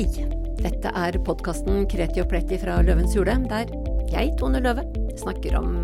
[0.00, 0.22] Hei!
[0.64, 3.68] Dette er podkasten Kreti og Pleti fra Løvens hule, der
[4.08, 4.80] jeg, Tone Løve,
[5.20, 5.74] snakker om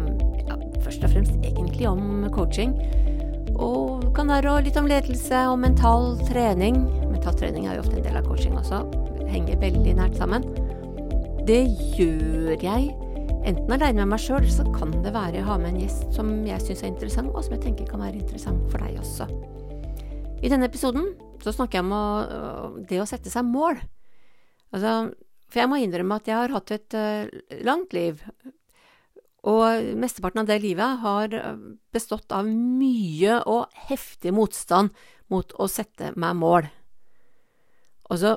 [0.46, 2.72] ja, først og fremst egentlig om coaching.
[3.60, 6.78] Og kan være litt om ledelse og mental trening.
[7.10, 8.78] Mental trening er jo ofte en del av coaching også.
[9.28, 10.46] Henger veldig nært sammen.
[11.44, 11.66] Det
[11.98, 12.86] gjør jeg
[13.44, 16.32] enten aleine med meg sjøl, så kan det være jeg har med en gjest som
[16.48, 19.28] jeg syns er interessant, og som jeg tenker kan være interessant for deg også.
[20.40, 21.04] I denne episoden
[21.44, 22.06] så snakker jeg om å,
[22.88, 23.76] det å sette seg mål.
[24.74, 24.92] Altså,
[25.46, 28.22] for jeg må innrømme at jeg har hatt et uh, langt liv,
[29.46, 31.34] og mesteparten av det livet har
[31.94, 34.90] bestått av mye og heftig motstand
[35.30, 36.66] mot å sette meg mål.
[38.10, 38.32] Og så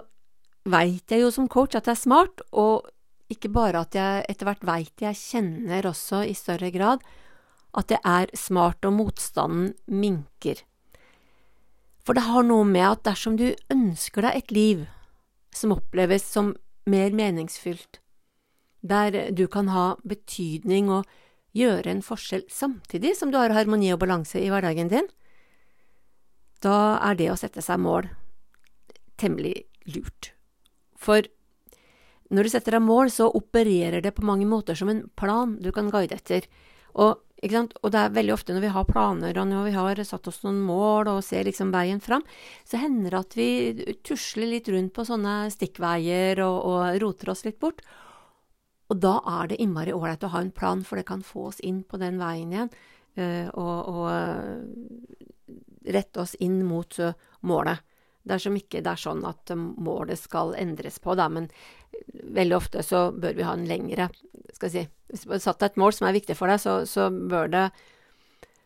[0.69, 2.85] veit jeg jo som coach at det er smart, og
[3.33, 7.01] ikke bare at jeg etter hvert veit jeg kjenner også i større grad
[7.77, 10.63] at det er smart og motstanden minker.
[12.05, 14.87] For det har noe med at dersom du ønsker deg et liv
[15.55, 16.53] som oppleves som
[16.89, 17.99] mer meningsfylt,
[18.81, 21.09] der du kan ha betydning og
[21.57, 25.09] gjøre en forskjell samtidig som du har harmoni og balanse i hverdagen din,
[26.63, 28.09] da er det å sette seg mål
[29.19, 29.55] temmelig
[29.89, 30.33] lurt.
[30.99, 31.25] For
[32.29, 35.71] når du setter deg mål, så opererer det på mange måter som en plan du
[35.75, 36.45] kan guide etter.
[36.93, 40.27] Og og det er veldig ofte når vi har planer og når vi har satt
[40.27, 42.23] oss noen mål og ser liksom veien fram,
[42.67, 47.45] så hender det at vi tusler litt rundt på sånne stikkveier og, og roter oss
[47.47, 47.79] litt bort.
[48.89, 51.59] Og da er det innmari ålreit å ha en plan, for det kan få oss
[51.61, 52.71] inn på den veien igjen,
[53.21, 54.09] uh, og, og
[55.93, 57.13] rette oss inn mot uh,
[57.45, 57.85] målet.
[58.29, 61.47] Dersom ikke det er sånn at målet skal endres på, da, men
[62.35, 64.09] veldig ofte så bør vi ha en lengre
[64.59, 66.59] skal jeg si, Hvis du har satt deg et mål som er viktig for deg,
[66.61, 67.69] så, så, bør det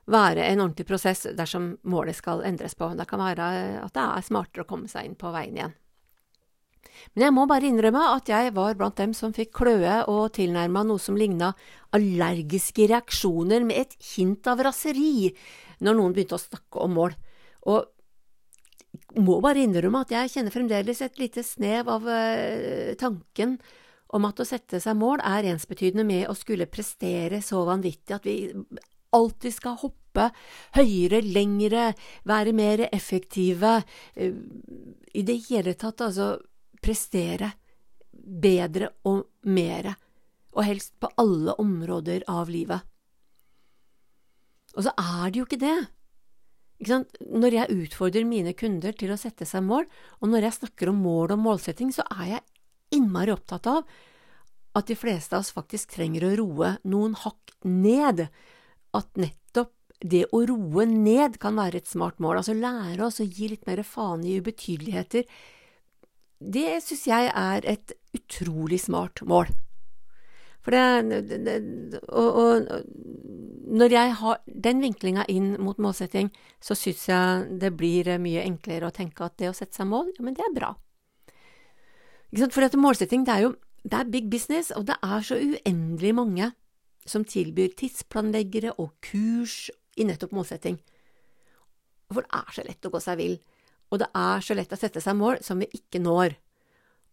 [0.10, 2.90] være en ordentlig prosess dersom målet skal endres på.
[2.98, 3.46] Det kan være
[3.86, 5.78] at det er smartere å komme seg inn på veien igjen.
[7.14, 10.84] Men jeg må bare innrømme at jeg var blant dem som fikk kløe og tilnærma
[10.86, 11.54] noe som ligna
[11.96, 15.32] allergiske reaksjoner med et hint av raseri
[15.84, 17.16] når noen begynte å snakke om mål.
[17.72, 23.58] Og må bare innrømme at jeg kjenner fremdeles et lite snev av uh, tanken
[24.14, 28.28] om at å sette seg mål er ensbetydende med å skulle prestere så vanvittig at
[28.28, 28.38] vi
[29.14, 30.30] alltid skal hoppe
[30.78, 31.92] høyere, lengre,
[32.30, 34.40] være mer effektive, uh,
[35.14, 36.36] i det hele tatt altså
[36.84, 37.54] prestere
[38.14, 39.96] bedre og mere,
[40.54, 42.86] og helst på alle områder av livet.
[44.74, 45.78] Og så er det jo ikke det.
[47.30, 49.86] Når jeg utfordrer mine kunder til å sette seg mål,
[50.22, 52.53] og når jeg snakker om mål og målsetting, så er jeg
[52.96, 53.84] innmari opptatt av
[54.74, 58.28] at de fleste av oss faktisk trenger å roe noen hakk ned.
[58.94, 59.74] At nettopp
[60.04, 62.42] det å roe ned kan være et smart mål.
[62.42, 65.28] Altså lære oss å gi litt mer faen i ubetydeligheter.
[66.44, 69.54] Det synes jeg er et utrolig smart mål.
[70.64, 71.56] For det, det,
[72.08, 72.84] og, og,
[73.74, 76.30] når jeg har den vinklinga inn mot målsetting,
[76.64, 80.14] så syns jeg det blir mye enklere å tenke at det å sette seg mål,
[80.16, 80.72] ja, men det er bra.
[82.34, 86.14] For at målsetting, det er jo det er big business, og det er så uendelig
[86.16, 86.52] mange
[87.06, 89.68] som tilbyr tidsplanleggere og kurs
[90.00, 90.78] i nettopp målsetting.
[92.14, 93.36] For det er så lett å gå seg vill,
[93.92, 96.38] og det er så lett å sette seg mål som vi ikke når.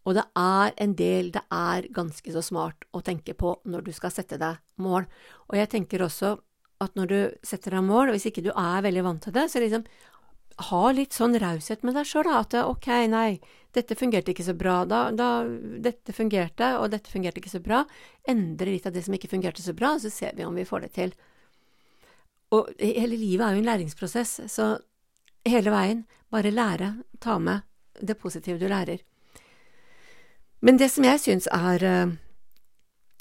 [0.08, 3.92] Og det er en del det er ganske så smart å tenke på når du
[3.92, 5.04] skal sette deg mål.
[5.50, 6.36] Og jeg tenker også
[6.80, 9.50] at når du setter deg mål, og hvis ikke du er veldig vant til det,
[9.52, 9.84] så liksom
[10.68, 12.28] ha litt sånn raushet med deg sjøl.
[12.34, 13.40] At ok, nei,
[13.76, 14.82] dette fungerte ikke så bra.
[14.88, 15.30] Da, da,
[15.82, 17.84] dette fungerte, og dette fungerte ikke så bra.
[18.28, 20.86] Endre litt av det som ikke fungerte så bra, så ser vi om vi får
[20.86, 21.14] det til.
[22.54, 24.72] Og hele livet er jo en læringsprosess, så
[25.46, 27.62] hele veien bare lære, ta med
[28.00, 29.02] det positive du lærer.
[30.60, 32.12] Men det som jeg syns er uh,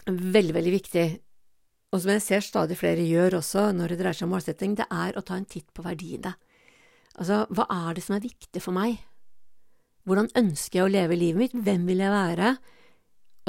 [0.09, 1.07] veldig, veldig viktig,
[1.89, 4.85] og som jeg ser stadig flere gjør også når det dreier seg om målsetting, det
[4.93, 6.35] er å ta en titt på verdiene.
[7.19, 8.99] Altså, hva er det som er viktig for meg?
[10.07, 11.55] Hvordan ønsker jeg å leve livet mitt?
[11.65, 12.53] Hvem vil jeg være?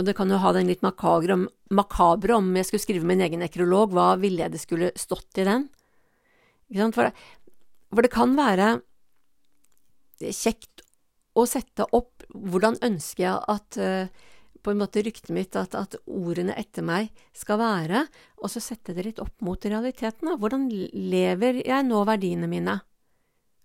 [0.01, 1.37] Og det kan jo ha den litt makabre,
[1.77, 5.47] makabre om jeg skulle skrive min egen nekrolog, hva ville jeg det skulle stått i
[5.47, 5.69] den?
[6.95, 7.11] For,
[7.91, 8.73] for det kan være
[10.21, 10.85] kjekt
[11.39, 14.27] å sette opp hvordan ønsker jeg at uh,
[14.61, 18.05] på en måte ryktet mitt, at, at, ordene etter meg skal være,
[18.43, 20.29] og så sette det litt opp mot realiteten.
[20.29, 20.37] Da.
[20.37, 22.77] Hvordan lever jeg nå verdiene mine?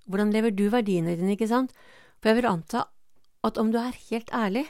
[0.05, 1.73] Hvordan lever du verdiene dine, ikke sant?
[2.19, 2.85] For jeg vil anta
[3.45, 4.65] at om du er helt ærlig,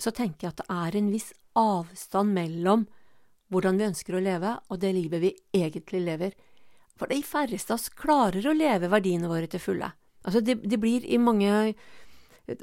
[0.00, 2.86] så tenker jeg at det er en viss avstand mellom
[3.50, 6.36] hvordan vi ønsker å leve, og det livet vi egentlig lever.
[6.96, 9.90] For de færreste av oss klarer å leve verdiene våre til fulle.
[10.24, 11.50] Altså, det, det blir i mange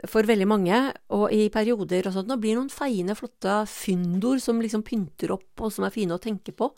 [0.09, 0.77] for veldig mange,
[1.15, 5.49] og i perioder og sånt, det blir noen feiende, flotte fyndord som liksom pynter opp,
[5.63, 6.69] og som er fine å tenke på.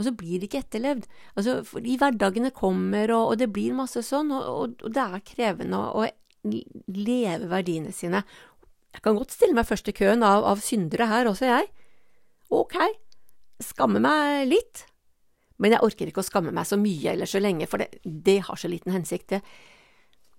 [0.00, 1.04] Og så blir det ikke etterlevd.
[1.36, 5.26] Altså, fordi hverdagene kommer, og, og det blir masse sånn, og, og, og det er
[5.28, 6.06] krevende å,
[6.40, 8.22] leve verdiene sine.
[8.94, 11.68] Jeg kan godt stille meg først i køen av, av syndere her også, jeg.
[12.50, 12.78] Ok,
[13.62, 14.86] skamme meg litt,
[15.60, 18.40] men jeg orker ikke å skamme meg så mye eller så lenge, for det, det
[18.48, 19.36] har så liten hensikt.
[19.36, 19.42] Det,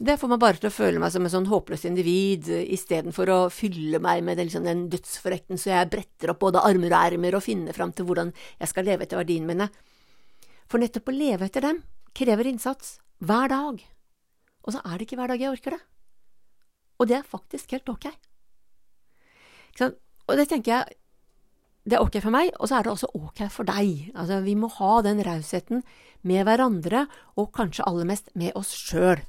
[0.01, 3.39] det får meg bare til å føle meg som en sånn håpløs individ, istedenfor å
[3.53, 7.37] fylle meg med den, liksom, den dødsforekten så jeg bretter opp både armer og ermer
[7.37, 9.67] og finner fram til hvordan jeg skal leve etter verdiene mine.
[10.71, 11.83] For nettopp å leve etter dem
[12.17, 13.83] krever innsats, hver dag.
[14.65, 15.81] Og så er det ikke hver dag jeg orker det.
[16.97, 18.09] Og det er faktisk helt ok.
[19.81, 20.97] Og det tenker jeg
[21.81, 24.11] det er ok for meg, og så er det også ok for deg.
[24.13, 25.81] Altså, vi må ha den rausheten
[26.21, 27.07] med hverandre,
[27.41, 29.21] og kanskje aller mest med oss sjøl.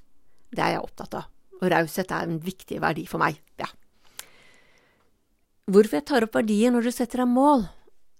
[0.53, 3.69] Det er jeg opptatt av, og raushet er en viktig verdi for meg, ja.
[5.73, 7.65] Hvorfor jeg tar opp verdier når du setter deg mål,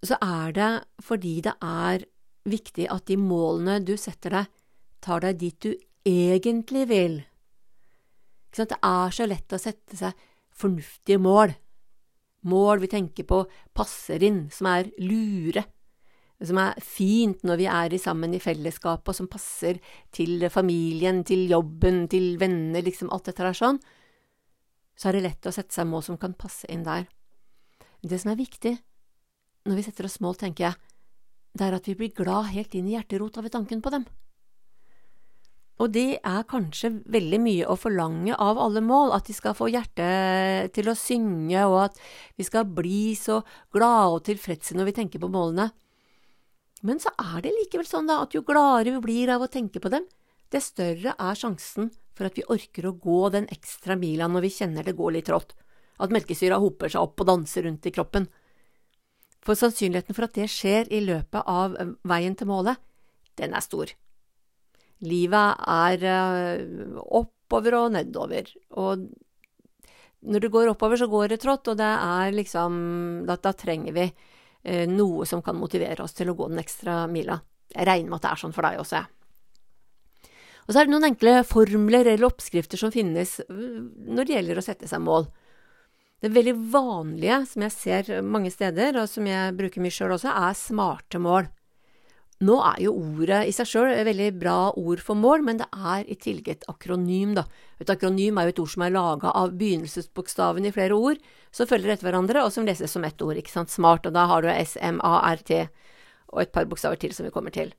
[0.06, 0.70] så er det
[1.05, 2.06] fordi det er
[2.49, 4.49] viktig at de målene du setter deg,
[5.02, 5.73] tar deg dit du
[6.06, 7.19] egentlig vil.
[8.52, 11.55] Det er så lett å sette seg fornuftige mål.
[12.49, 13.43] Mål vi tenker på
[13.75, 15.64] passer inn, som er lure,
[16.48, 19.80] som er fint når vi er sammen i fellesskapet, og som passer
[20.14, 23.80] til familien, til jobben, til venner, liksom alt dette der sånn,
[24.98, 27.06] så er det lett å sette seg mål som kan passe inn der.
[28.02, 28.76] Det som er viktig
[29.68, 30.80] når vi setter oss mål, tenker jeg,
[31.54, 34.06] det er at vi blir glad helt inn i hjerterota ved tanken på dem.
[35.82, 39.70] Og det er kanskje veldig mye å forlange av alle mål, at de skal få
[39.72, 42.02] hjertet til å synge, og at
[42.38, 43.40] vi skal bli så
[43.74, 45.70] glade og tilfredse når vi tenker på målene.
[46.82, 49.81] Men så er det likevel sånn da, at jo gladere vi blir av å tenke
[49.82, 50.06] på dem,
[50.52, 54.55] det større er sjansen for at vi orker å gå den ekstra mila når vi
[54.58, 55.55] kjenner det går litt trått,
[56.02, 58.26] at melkesyra hoper seg opp og danser rundt i kroppen.
[59.43, 62.82] For sannsynligheten for at det skjer i løpet av veien til målet,
[63.40, 63.94] den er stor.
[65.02, 69.08] Livet er eh, oppover og nedover, og
[70.23, 72.75] når det går oppover, så går det trått, og det er liksom
[73.26, 74.31] Da, trenger vi eh,
[74.62, 77.40] noe som kan motivere oss til å gå den ekstra mila.
[77.72, 79.00] Jeg regner med at det er sånn for deg også.
[80.62, 83.80] Og så er det noen enkle formler eller oppskrifter som finnes øh,
[84.14, 85.26] når det gjelder å sette seg mål.
[86.22, 90.30] Det veldig vanlige, som jeg ser mange steder, og som jeg bruker mye sjøl også,
[90.30, 91.48] er smarte mål.
[92.42, 95.68] Nå er jo ordet i seg sjøl et veldig bra ord for mål, men det
[95.70, 97.44] er i tillegg et akronym, da.
[97.78, 101.20] Et akronym er jo et ord som er laga av begynnelsesbokstaven i flere ord,
[101.54, 104.26] som følger etter hverandre, og som leses som ett ord, ikke sant, smart, og da
[104.30, 105.60] har du S-M-A-R-T
[106.32, 107.70] og et par bokstaver til som vi kommer til.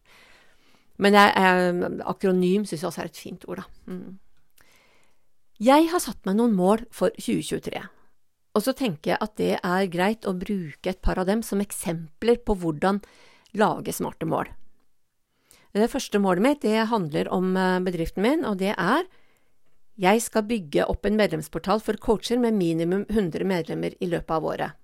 [1.01, 3.92] Men jeg, eh, akronym syns jeg også er et fint ord, da.
[3.92, 4.19] Mm.
[5.59, 7.83] Jeg har satt meg noen mål for 2023.
[8.54, 11.62] Og så tenker jeg at det er greit å bruke et par av dem som
[11.63, 13.01] eksempler på hvordan
[13.58, 14.52] lage smarte mål.
[15.74, 19.08] Det første målet mitt det handler om eh, bedriften min, og det er
[20.02, 24.46] jeg skal bygge opp en medlemsportal for coacher med minimum 100 medlemmer i løpet av
[24.46, 24.78] året.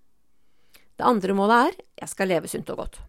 [0.98, 3.00] Det andre målet er jeg skal leve sunt og godt.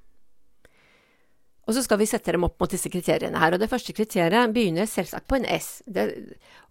[1.69, 4.53] Og så skal vi sette dem opp mot disse kriteriene her, og det første kriteriet
[4.55, 6.09] begynner selvsagt på en S, det,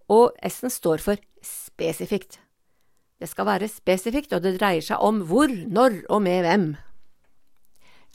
[0.10, 2.40] og S-en står for spesifikt.
[3.20, 6.70] Det skal være spesifikt, og det dreier seg om hvor, når og med hvem.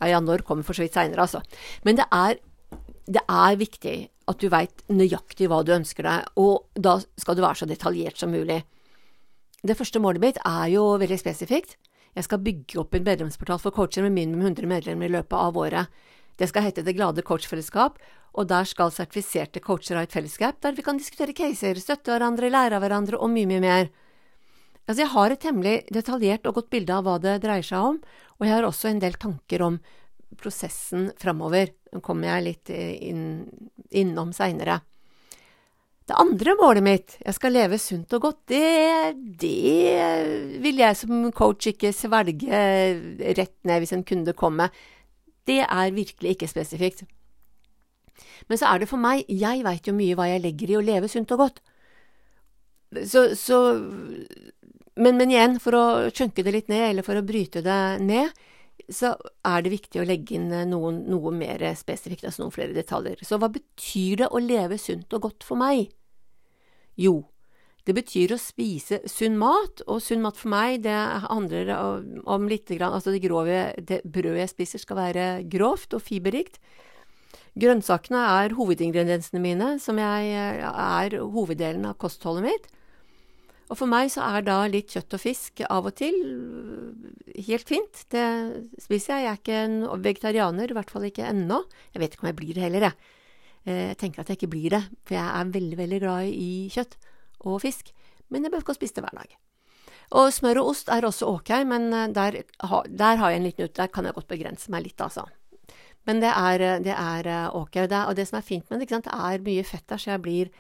[0.01, 1.43] Ja, ja, når kommer for så vidt seinere, altså.
[1.87, 2.39] Men det er,
[3.07, 3.97] det er viktig
[4.31, 8.21] at du veit nøyaktig hva du ønsker deg, og da skal du være så detaljert
[8.21, 8.63] som mulig.
[9.65, 11.79] Det første målet mitt er jo veldig spesifikt.
[12.15, 15.57] Jeg skal bygge opp en medlemsportal for coacher med minimum 100 medlemmer i løpet av
[15.59, 16.05] året.
[16.39, 17.99] Det skal hete Det glade coachfellesskap,
[18.35, 22.51] og der skal sertifiserte coacher ha et fellesskap der vi kan diskutere caser, støtte hverandre,
[22.51, 23.91] lære av hverandre og mye, mye mer.
[24.85, 28.01] Altså, jeg har et temmelig detaljert og godt bilde av hva det dreier seg om,
[28.37, 29.79] og jeg har også en del tanker om
[30.41, 31.73] prosessen framover.
[31.93, 33.25] Den kommer jeg litt inn,
[33.95, 34.83] innom seinere.
[36.05, 41.31] Det andre målet mitt, jeg skal leve sunt og godt, det, det vil jeg som
[41.33, 42.61] coach ikke svelge
[43.39, 44.75] rett ned hvis en kunde kommer.
[45.49, 47.07] Det er virkelig ikke spesifikt.
[48.51, 50.85] Men så er det for meg, jeg veit jo mye hva jeg legger i å
[50.85, 51.65] leve sunt og godt.
[53.09, 53.63] Så, så
[54.97, 55.85] men, men, igjen, for å
[56.15, 58.33] chunke det litt ned, eller for å bryte det ned,
[58.93, 59.15] så
[59.47, 63.23] er det viktig å legge inn eh, noen, noe mer spesifikt, altså noen flere detaljer.
[63.27, 65.89] Så hva betyr det å leve sunt og godt for meg?
[67.01, 67.23] Jo,
[67.85, 70.95] det betyr å spise sunn mat, og sunn mat for meg, det
[71.27, 71.73] handler
[72.25, 76.61] om litt grann, altså det grove, det brødet jeg spiser skal være grovt og fiberrikt.
[77.61, 80.33] Grønnsakene er hovedingrediensene mine, som jeg,
[80.65, 82.73] er hoveddelen av kostholdet mitt.
[83.73, 86.17] Og for meg så er da litt kjøtt og fisk av og til
[87.47, 88.03] helt fint.
[88.13, 88.25] Det
[88.83, 89.25] spiser jeg.
[89.25, 91.63] Jeg er ikke en vegetarianer, i hvert fall ikke ennå.
[91.95, 93.13] Jeg vet ikke om jeg blir det heller, jeg.
[93.65, 96.99] Jeg tenker at jeg ikke blir det, for jeg er veldig, veldig glad i kjøtt
[97.49, 97.95] og fisk.
[98.29, 99.39] Men jeg behøver ikke å spise det hver dag.
[100.21, 103.77] Og smør og ost er også ok, men der, der har jeg en liten ut.
[103.81, 105.25] Der kan jeg godt begrense meg litt, altså.
[106.05, 107.81] Men det er, det er ok.
[107.89, 110.25] Det og det som er fint med det, det er mye fett der, så jeg
[110.27, 110.53] blir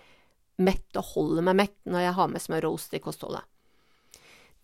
[0.62, 3.42] mett og holder meg mett når jeg har med smør i kostholdet.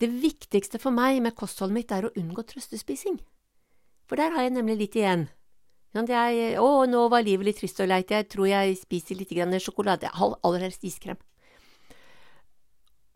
[0.00, 3.18] Det viktigste for meg med kostholdet mitt er å unngå trøstespising.
[4.08, 5.28] For der har jeg nemlig litt igjen.
[5.94, 9.58] Jeg, å, nå var livet litt trist og leit, jeg tror jeg spiser litt grann
[9.58, 11.18] sjokolade, aller helst iskrem.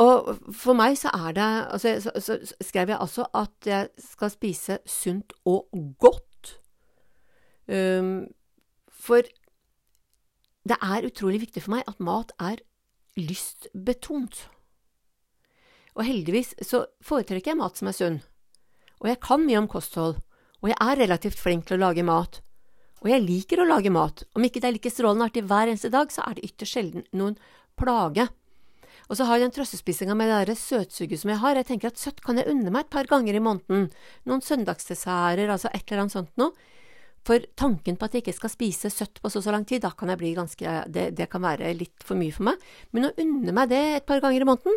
[0.03, 3.91] Og for meg så er det altså, så, så, så skrev jeg altså at jeg
[4.03, 5.71] skal spise sunt og
[6.03, 6.57] godt.
[7.71, 8.27] Um,
[8.91, 9.23] for
[10.65, 12.63] det er utrolig viktig for meg at mat er
[13.21, 14.47] lystbetont.
[15.95, 18.23] Og heldigvis så foretrekker jeg mat som er sunn.
[19.03, 20.17] Og jeg kan mye om kosthold.
[20.65, 22.41] Og jeg er relativt flink til å lage mat.
[23.05, 24.25] Og jeg liker å lage mat.
[24.33, 27.05] Om ikke det er like strålende artig hver eneste dag, så er det ytterst sjelden
[27.13, 27.37] noen
[27.77, 28.25] plage.
[29.13, 31.59] Og så har jeg den trøstespisinga med det derre søtsuget som jeg har.
[31.61, 33.91] Jeg tenker at søtt kan jeg unne meg et par ganger i måneden.
[34.25, 36.57] Noen søndagsdesserter, altså et eller annet sånt noe.
[37.25, 39.95] For tanken på at jeg ikke skal spise søtt på så så lang tid, da
[39.97, 42.61] kan jeg bli ganske det, det, kan være litt for mye for meg.
[42.93, 44.77] Men å unne meg det et par ganger i måneden,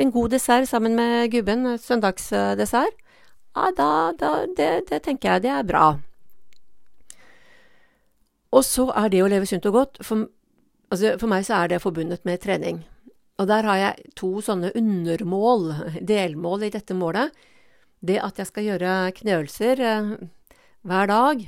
[0.00, 2.96] en god dessert sammen med gubben, søndagsdessert,
[3.52, 5.90] ja, da, da det, det, tenker jeg det er bra.
[8.56, 10.26] Og så er det å leve sunt og godt For,
[10.92, 12.82] altså for meg så er det forbundet med trening.
[13.40, 17.32] Og der har jeg to sånne undermål, delmål, i dette målet.
[18.00, 20.14] Det at jeg skal gjøre knøelser eh,
[20.88, 21.44] hver dag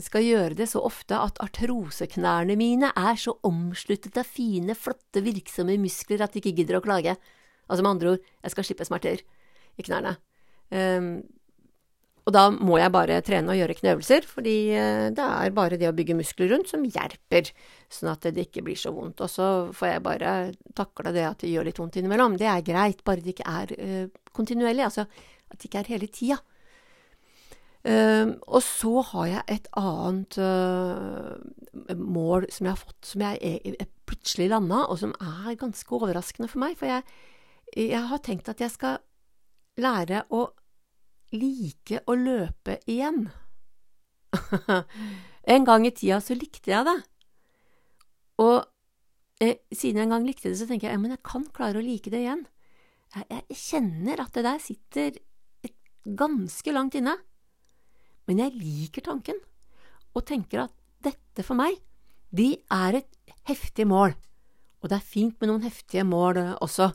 [0.00, 5.76] skal gjøre det så ofte at artroseknærne mine er så omsluttet av fine, flotte, virksomme
[5.80, 7.16] muskler at de ikke gidder å klage.
[7.68, 9.22] Altså med andre ord, jeg skal slippe smerter
[9.76, 10.16] i knærne.
[10.72, 11.14] Um,
[12.22, 15.90] og da må jeg bare trene og gjøre knøvelser, fordi uh, det er bare det
[15.90, 17.50] å bygge muskler rundt som hjelper,
[17.92, 19.20] sånn at det ikke blir så vondt.
[19.24, 20.32] Og så får jeg bare
[20.78, 22.38] takle det at det gjør litt vondt innimellom.
[22.40, 25.04] Det er greit, bare det ikke er uh, kontinuerlig, altså
[25.52, 26.40] at det ikke er hele tida.
[27.82, 33.40] Uh, og så har jeg et annet uh, mål som jeg har fått, som jeg,
[33.42, 36.76] jeg, jeg plutselig landa, og som er ganske overraskende for meg.
[36.78, 37.02] For jeg,
[37.74, 39.00] jeg, har tenkt at jeg skal
[39.82, 40.44] lære å
[41.34, 43.24] like å løpe igjen.
[45.54, 46.96] en gang i tida så likte jeg det.
[48.42, 48.60] Og
[49.42, 51.80] eh, siden jeg en gang likte det, så tenker jeg ja, men jeg kan klare
[51.80, 52.46] å like det igjen.
[53.16, 55.20] Jeg, jeg kjenner at det der sitter
[56.02, 57.16] ganske langt inne.
[58.28, 59.38] Men jeg liker tanken,
[60.12, 61.78] og tenker at dette for meg,
[62.32, 64.14] de er et heftig mål.
[64.82, 66.90] Og det er fint med noen heftige mål eh, også.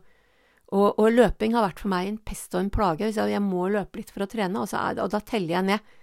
[0.75, 3.11] Og, og løping har vært for meg en pest og en plage.
[3.15, 5.93] Så jeg må løpe litt for å trene, og, er, og da teller jeg ned.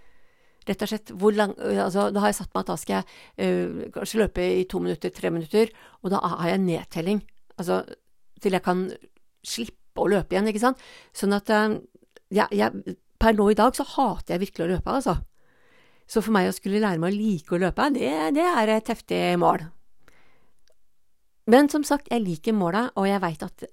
[0.65, 3.05] Rett og slett, lang, eh, altså, Da har jeg satt meg at da skal jeg
[3.45, 7.21] uh, kanskje løpe i to minutter, tre minutter, og da har jeg nedtelling.
[7.59, 7.83] Altså
[8.41, 8.87] til jeg kan
[9.45, 10.81] slippe å løpe igjen, ikke sant.
[11.15, 11.77] Sånn at uh,
[12.33, 15.17] jeg, jeg per nå i dag så hater jeg virkelig å løpe, altså.
[16.05, 18.91] Så for meg å skulle lære meg å like å løpe, det, det er et
[18.93, 19.65] heftig mål.
[21.49, 23.65] Men som sagt, jeg liker målet, og jeg veit at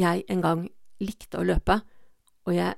[0.00, 0.64] jeg en gang
[1.04, 1.78] likte å løpe,
[2.44, 2.76] og jeg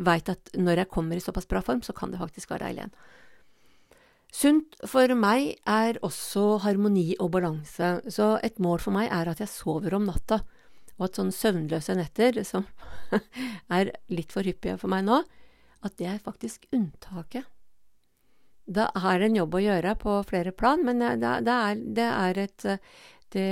[0.00, 2.86] veit at når jeg kommer i såpass bra form, så kan det faktisk være deilig
[2.86, 2.94] igjen.
[4.30, 9.42] Sunt for meg er også harmoni og balanse, så et mål for meg er at
[9.42, 10.40] jeg sover om natta
[11.00, 12.66] og at sånne søvnløse netter, som
[13.76, 15.22] er litt for hyppige for meg nå,
[15.80, 17.48] at det er faktisk unntaket.
[18.70, 22.42] Da er det en jobb å gjøre på flere plan, men det, er, det er,
[22.44, 22.66] et
[23.34, 23.46] det,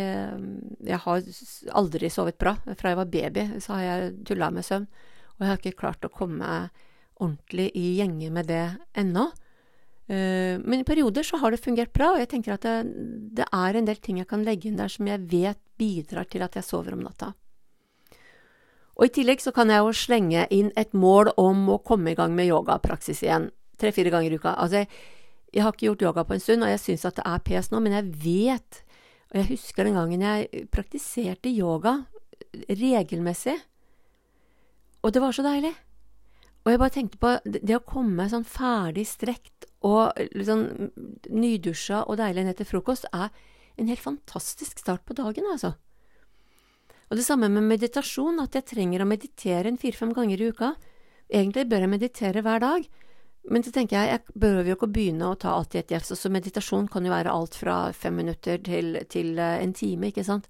[0.86, 1.32] Jeg har
[1.80, 2.54] aldri sovet bra.
[2.78, 4.86] Fra jeg var baby, så har jeg tulla med søvn.
[5.38, 6.68] Og jeg har ikke klart å komme
[7.18, 8.64] ordentlig i gjenge med det
[9.00, 9.26] ennå.
[10.08, 12.76] Eh, men i perioder så har det fungert bra, og jeg tenker at det,
[13.40, 16.44] det, er en del ting jeg kan legge inn der som jeg vet bidrar til
[16.44, 17.32] at jeg sover om natta.
[18.98, 22.18] Og i tillegg så kan jeg jo slenge inn et mål om å komme i
[22.18, 24.56] gang med yogapraksis igjen, tre-fire ganger i uka.
[24.58, 24.84] Altså,
[25.54, 27.70] jeg har ikke gjort yoga på en stund, og jeg syns at det er pes
[27.70, 28.80] nå, men jeg vet,
[29.30, 32.00] og jeg husker den gangen jeg praktiserte yoga
[32.68, 33.54] regelmessig,
[35.06, 35.72] og det var så deilig.
[36.66, 40.90] Og jeg bare tenkte på det å komme sånn ferdig strekt og liksom
[41.30, 43.30] nydusja og deilig ned til frokost, er
[43.78, 45.74] en helt fantastisk start på dagen, altså.
[47.08, 50.74] Og det samme med meditasjon, at jeg trenger å meditere en fire-fem ganger i uka.
[51.28, 52.88] Egentlig bør jeg meditere hver dag,
[53.48, 55.92] men så tenker jeg jeg behøver jo ikke å begynne å ta alt i et
[55.94, 60.10] jefs, så meditasjon kan jo være alt fra fem minutter til, til eh, en time,
[60.10, 60.48] ikke sant.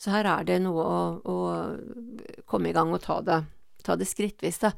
[0.00, 3.38] Så her er det noe å, å komme i gang og ta det,
[3.86, 4.72] ta det skrittvis, da.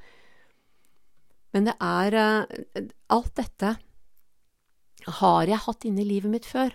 [1.57, 2.83] Men det er uh,
[3.14, 3.76] Alt dette
[5.21, 6.75] har jeg hatt inne i livet mitt før.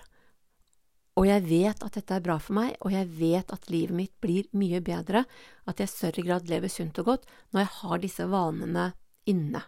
[1.20, 4.14] Og jeg vet at dette er bra for meg, og jeg vet at livet mitt
[4.24, 5.26] blir mye bedre,
[5.68, 8.86] at jeg i større grad lever sunt og godt når jeg har disse vanene
[9.30, 9.64] inne.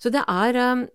[0.00, 0.86] Så det er um,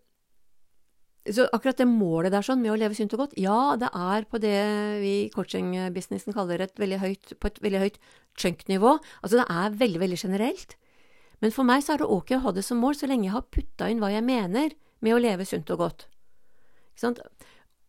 [1.29, 4.25] så akkurat det målet der sånn med å leve sunt og godt, ja, det er
[4.29, 4.58] på det
[5.03, 8.00] vi i coaching-businessen kaller et veldig høyt, på et veldig høyt
[8.39, 8.96] chunk-nivå.
[9.22, 10.77] Altså det er veldig, veldig generelt.
[11.43, 13.36] Men for meg så er det ok å ha det som mål så lenge jeg
[13.36, 14.74] har putta inn hva jeg mener
[15.05, 16.08] med å leve sunt og godt.
[16.96, 17.22] Ikke sant?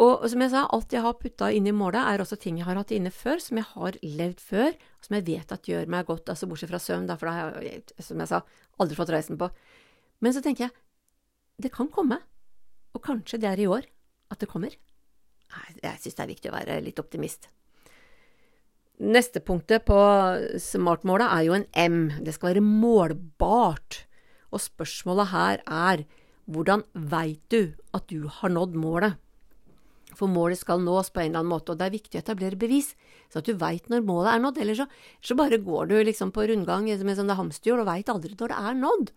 [0.00, 2.64] Og som jeg sa, alt jeg har putta inn i målet, er også ting jeg
[2.64, 5.90] har hatt inne før, som jeg har levd før, og som jeg vet at gjør
[5.92, 8.40] meg godt, altså bortsett fra søvn, da, for da har jeg, som jeg sa,
[8.80, 9.50] aldri fått reisen på.
[10.24, 10.76] Men så tenker jeg,
[11.60, 12.22] det kan komme,
[12.96, 13.84] og kanskje det er i år
[14.32, 14.72] at det kommer.
[15.82, 17.50] Jeg syns det er viktig å være litt optimist.
[19.00, 19.96] Neste punktet på
[20.60, 22.00] smartmålet er jo en M.
[22.24, 24.04] Det skal være målbart.
[24.52, 26.04] Og spørsmålet her er
[26.50, 29.16] hvordan veit du at du har nådd målet?
[30.16, 32.58] For målet skal nås på en eller annen måte, og det er viktig å etablere
[32.58, 32.92] bevis,
[33.30, 34.60] så at du veit når målet er nådd.
[34.64, 34.86] Eller så,
[35.22, 38.60] så, bare går du liksom på rundgang med sånne hamsterhjul og veit aldri når det
[38.70, 39.12] er nådd.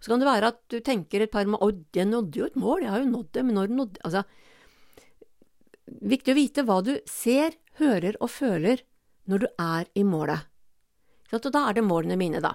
[0.00, 2.58] Så kan det være at du tenker et par måneder Å, jeg nådde jo et
[2.60, 4.22] mål, jeg har jo nådd det, men når nådde Altså,
[6.12, 8.84] viktig å vite hva du ser, hører og føler
[9.26, 10.46] når du er i målet.
[11.32, 12.54] Og da er det målene mine, da.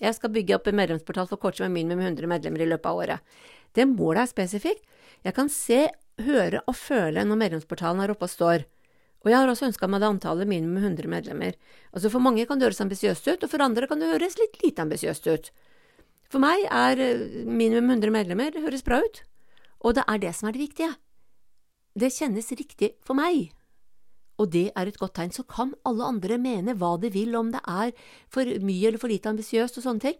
[0.00, 2.98] Jeg skal bygge opp en medlemsportal for coacher med minimum 100 medlemmer i løpet av
[3.00, 3.36] året.
[3.76, 4.82] Det målet er spesifikt.
[5.24, 5.86] Jeg kan se
[6.24, 8.66] høre og føle når medlemsportalen er oppe og står.
[9.24, 11.56] Og jeg har også ønska meg det antallet minimum 100 medlemmer.
[11.92, 14.60] Altså For mange kan det høres ambisiøst ut, og for andre kan det høres litt
[14.62, 15.50] lite ambisiøst ut.
[16.30, 19.22] For meg er eh, minimum 100 medlemmer, det høres bra ut.
[19.82, 20.92] Og det er det som er det viktige.
[21.96, 23.50] Det kjennes riktig for meg.
[24.38, 25.32] Og det er et godt tegn.
[25.32, 27.92] Så kan alle andre mene hva de vil, om det er
[28.32, 30.18] for mye eller for lite ambisiøst og sånne ting.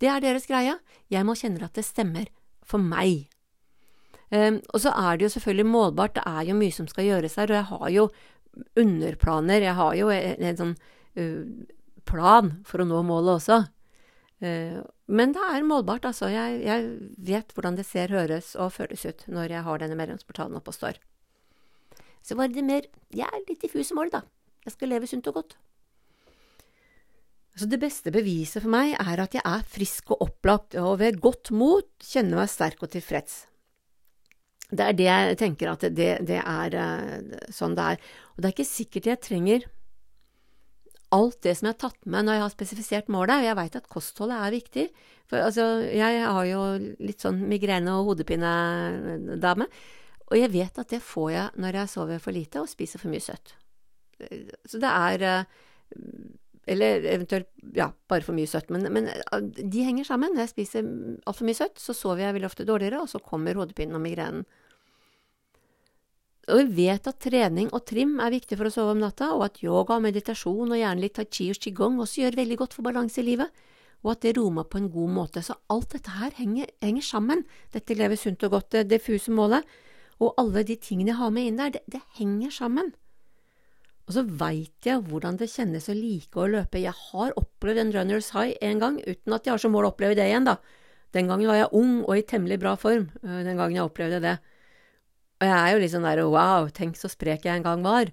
[0.00, 0.78] Det er deres greie.
[1.10, 2.30] Jeg må kjenne at det stemmer
[2.64, 3.31] for meg.
[4.32, 7.36] Um, og så er det jo selvfølgelig målbart, det er jo mye som skal gjøres
[7.36, 8.06] her, og jeg har jo
[8.80, 10.74] underplaner, jeg har jo en, en sånn
[12.08, 13.58] plan for å nå målet også.
[14.42, 14.80] Uh,
[15.12, 16.30] men det er målbart, altså.
[16.32, 16.86] Jeg, jeg,
[17.28, 20.78] vet hvordan det ser, høres og føles ut når jeg har denne medlemsportalen oppe og
[20.78, 21.02] står.
[22.22, 24.22] Så var det mer Jeg er litt diffus i målet, da.
[24.64, 25.56] Jeg skal leve sunt og godt.
[27.58, 31.20] Så det beste beviset for meg er at jeg er frisk og opplagt, og ved
[31.20, 33.42] godt mot kjenner meg sterk og tilfreds.
[34.72, 38.10] Det er det jeg tenker at det, det er uh, sånn det er.
[38.32, 39.70] Og det er ikke sikkert jeg trenger
[41.12, 43.44] alt det som jeg har tatt med når jeg har spesifisert målet.
[43.44, 44.86] Jeg veit at kostholdet er viktig.
[45.28, 46.62] For altså, jeg har jo
[47.04, 49.68] litt sånn migrene- og hodepinedame.
[50.30, 53.12] Og jeg vet at det får jeg når jeg sover for lite og spiser for
[53.12, 53.52] mye søtt.
[54.70, 55.44] Så det er uh,
[56.70, 58.70] Eller eventuelt ja, bare for mye søtt.
[58.72, 60.32] Men, men uh, de henger sammen.
[60.32, 60.88] Når jeg spiser
[61.26, 64.46] altfor mye søtt, så sover jeg veldig ofte dårligere, og så kommer hodepinen og migrenen.
[66.50, 69.44] Og vi vet at trening og trim er viktig for å sove om natta, og
[69.46, 72.74] at yoga og meditasjon og gjerne litt tai chi og qigong også gjør veldig godt
[72.74, 73.52] for balanse i livet,
[74.02, 75.44] og at det romer på en god måte.
[75.46, 79.62] Så alt dette her henger, henger sammen, dette lever sunt og godt, det diffuse målet,
[80.18, 82.90] og alle de tingene jeg har med inn der, det, det henger sammen.
[84.10, 86.82] Og så veit jeg hvordan det kjennes å like å løpe.
[86.82, 89.92] Jeg har opplevd en runners high en gang, uten at jeg har som mål å
[89.94, 90.58] oppleve det igjen, da.
[91.14, 94.18] Den gangen var jeg ung og i temmelig bra form, øh, den gangen jeg opplevde
[94.24, 94.36] det.
[95.42, 98.12] Og jeg er jo litt sånn der wow, tenk så sprek jeg en gang var.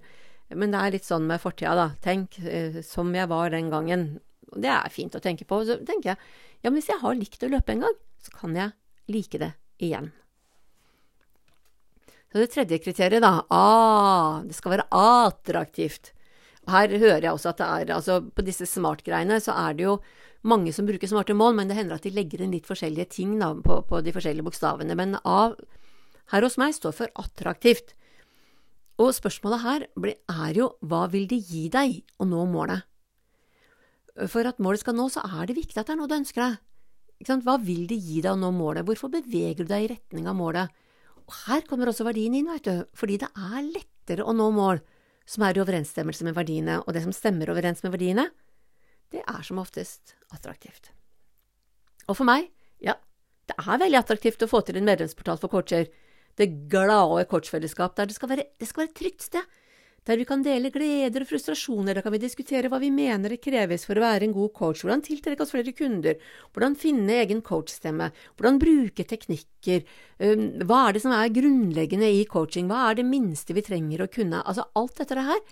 [0.50, 1.86] Men det er litt sånn med fortida, da.
[2.02, 4.06] Tenk eh, som jeg var den gangen.
[4.50, 5.60] Det er fint å tenke på.
[5.68, 6.18] Så tenker jeg
[6.60, 8.74] ja, men hvis jeg har likt å løpe en gang, så kan jeg
[9.14, 10.10] like det igjen.
[12.30, 13.46] Så det tredje kriteriet, da.
[13.50, 16.12] Ah, det skal være attraktivt.
[16.66, 19.86] Og her hører jeg også at det er Altså, på disse smart-greiene så er det
[19.86, 19.96] jo
[20.50, 23.38] mange som bruker smarte mål, men det hender at de legger inn litt forskjellige ting
[23.40, 24.98] da, på, på de forskjellige bokstavene.
[24.98, 25.54] Men A
[26.30, 27.94] her hos meg står for attraktivt.
[29.00, 32.84] Og spørsmålet her er jo hva vil det gi deg å nå målet?
[34.28, 36.42] For at målet skal nå, så er det viktig at det er noe du ønsker
[36.42, 36.60] deg.
[37.44, 38.84] Hva vil det gi deg å nå målet?
[38.88, 40.72] Hvorfor beveger du deg i retning av målet?
[41.24, 44.80] Og her kommer også verdien inn, vet du, fordi det er lettere å nå mål
[45.30, 48.24] som er i overensstemmelse med verdiene, og det som stemmer overens med verdiene,
[49.14, 50.90] det er som oftest attraktivt.
[52.10, 52.48] Og for meg,
[52.82, 52.96] ja,
[53.46, 55.86] det er veldig attraktivt å få til en medlemsportal for coacher
[56.38, 59.56] det glade coachfellesskap der det skal, være, det skal være et trygt sted,
[60.08, 63.42] der vi kan dele gleder og frustrasjoner, der kan vi diskutere hva vi mener det
[63.44, 66.16] kreves for å være en god coach, hvordan tiltrekke oss flere kunder,
[66.54, 69.84] hvordan finne egen coachstemme, hvordan bruke teknikker,
[70.24, 74.06] um, hva er det som er grunnleggende i coaching, hva er det minste vi trenger
[74.06, 75.44] å kunne, altså alt dette her.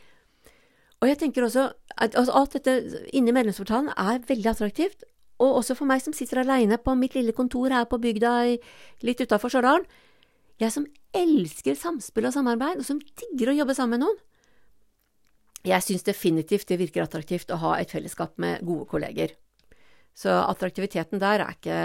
[0.99, 5.05] Og jeg tenker også at altså, alt dette inni medlemsportalen er veldig attraktivt.
[5.39, 8.33] Og også for meg som sitter aleine på mitt lille kontor her på bygda
[9.07, 9.87] litt utafor Stjørdal.
[10.59, 14.19] Jeg som elsker samspill og samarbeid, og som digger å jobbe sammen med noen.
[15.67, 19.35] Jeg syns definitivt det virker attraktivt å ha et fellesskap med gode kolleger.
[20.19, 21.79] Så attraktiviteten der er ikke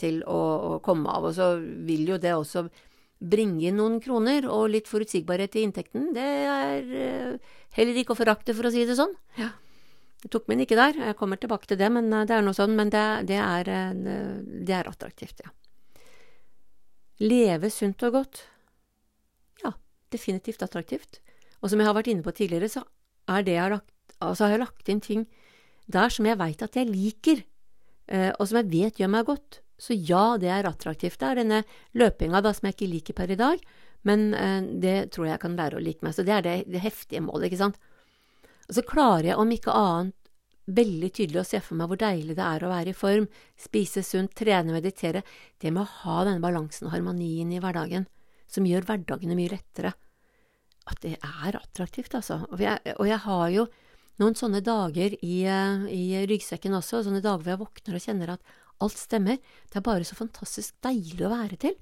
[0.00, 1.30] til å, å komme av.
[1.30, 2.66] Og så vil jo det også
[3.20, 6.10] bringe inn noen kroner og litt forutsigbarhet i inntekten.
[6.16, 9.12] Det er uh, heller ikke å forakte, for å si det sånn.
[9.40, 9.52] Ja.
[10.20, 12.56] Jeg tok min ikke der, jeg kommer tilbake til det, men uh, det er noe
[12.56, 12.76] sånn.
[12.76, 15.52] Men det, det, er, uh, det er attraktivt, ja.
[17.20, 18.42] Leve sunt og godt.
[19.64, 19.74] Ja,
[20.12, 21.20] definitivt attraktivt.
[21.60, 22.84] Og som jeg har vært inne på tidligere, så
[23.30, 25.26] jeg har lagt, altså har jeg lagt inn ting
[25.90, 27.42] der som jeg veit at jeg liker,
[28.38, 29.60] og som jeg vet gjør meg godt.
[29.80, 31.18] Så ja, det er attraktivt.
[31.20, 31.62] Det er denne
[31.96, 33.62] løpinga da, som jeg ikke liker per i dag,
[34.08, 36.14] men eh, det tror jeg kan lære å like meg.
[36.16, 37.80] Så det er det, det heftige målet, ikke sant.
[38.68, 40.16] Og så klarer jeg, om ikke annet,
[40.68, 43.26] veldig tydelig å se for meg hvor deilig det er å være i form,
[43.58, 45.22] spise sunt, trene, meditere,
[45.60, 48.06] det med å ha denne balansen og harmonien i hverdagen,
[48.50, 49.94] som gjør hverdagene mye lettere.
[50.90, 52.40] At det er attraktivt, altså.
[52.50, 53.66] Og jeg, og jeg har jo
[54.20, 58.34] noen sånne dager i, eh, i ryggsekken også, sånne dager hvor jeg våkner og kjenner
[58.34, 59.38] at alt stemmer,
[59.70, 61.76] det er bare så fantastisk deilig å være til.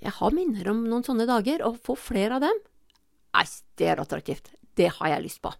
[0.00, 2.62] Jeg har minner om noen sånne dager, og få flere av dem,
[3.36, 3.46] nei,
[3.76, 5.52] det er attraktivt, det har jeg lyst på.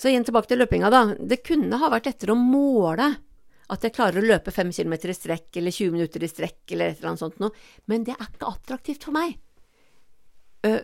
[0.00, 1.02] Så igjen tilbake til løpinga, da.
[1.12, 3.10] Det kunne ha vært etter å måle
[3.70, 6.90] at jeg klarer å løpe fem kilometer i strekk eller 20 minutter i strekk eller
[6.90, 7.52] et eller annet sånt noe,
[7.90, 9.36] men det er ikke attraktivt for meg.
[10.64, 10.80] Uh,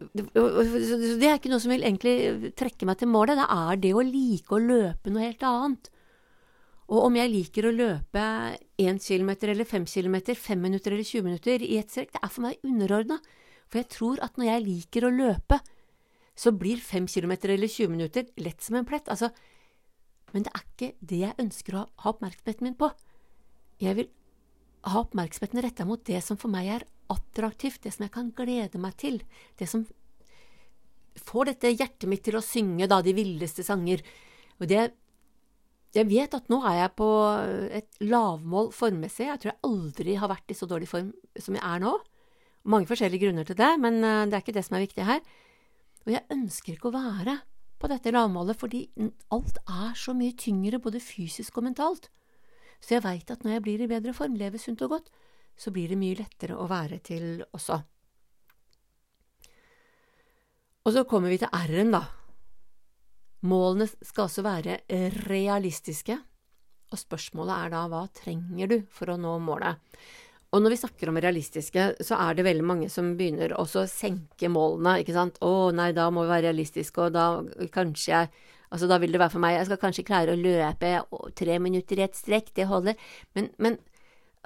[0.00, 3.36] det er ikke noe som vil egentlig trekke meg til målet.
[3.42, 5.90] Det er det å like å løpe noe helt annet.
[6.90, 8.22] Og om jeg liker å løpe
[8.80, 12.32] 1 km eller 5 km, 5 minutter eller 20 minutter i ett strekk, det er
[12.32, 13.20] for meg underordna.
[13.70, 15.60] For jeg tror at når jeg liker å løpe,
[16.40, 19.08] så blir 5 km eller 20 minutter lett som en plett.
[19.12, 19.28] Altså,
[20.32, 22.88] men det er ikke det jeg ønsker å ha oppmerksomheten min på.
[23.82, 24.08] Jeg vil
[24.88, 28.80] ha oppmerksomheten retta mot det som for meg er attraktivt, det som jeg kan glede
[28.80, 29.18] meg til,
[29.58, 29.84] det som
[31.26, 34.00] får dette hjertet mitt til å synge da de villeste sanger.
[34.60, 34.86] Og det
[35.90, 37.10] jeg vet at nå er jeg på
[37.80, 39.26] et lavmål formmessig.
[39.26, 41.96] Jeg tror jeg aldri har vært i så dårlig form som jeg er nå.
[42.70, 45.24] Mange forskjellige grunner til det, men eh, det er ikke det som er viktig her.
[46.06, 47.36] Og jeg ønsker ikke å være
[47.80, 48.84] på dette lavmålet, fordi
[49.32, 52.10] alt er så mye tyngre, både fysisk og mentalt.
[52.80, 55.10] Så jeg veit at når jeg blir i bedre form, lever sunt og godt,
[55.60, 57.76] så blir det mye lettere å være til også.
[60.80, 62.02] Og så kommer vi til R-en, da.
[63.48, 64.80] Målene skal altså være
[65.28, 66.16] realistiske,
[66.90, 69.76] og spørsmålet er da hva trenger du for å nå målet?
[70.50, 73.90] Og når vi snakker om realistiske, så er det veldig mange som begynner også å
[73.90, 75.38] senke målene, ikke sant.
[75.46, 78.32] Å nei, da må vi være realistiske, og da kanskje jeg
[78.70, 80.90] Altså, da vil det være for meg Jeg skal kanskje klare å løpe
[81.34, 82.94] tre minutter i et strekk, det holder.
[83.34, 83.80] Men, men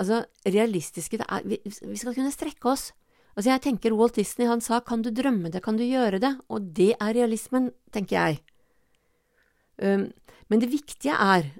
[0.01, 2.87] altså, realistiske det er vi, vi skal kunne strekke oss.
[3.35, 6.33] Altså, jeg tenker Walt Disney, han sa kan du drømme det, kan du gjøre det,
[6.49, 8.41] og det er realismen, tenker jeg.
[9.83, 10.09] Um,
[10.49, 11.51] men det viktige er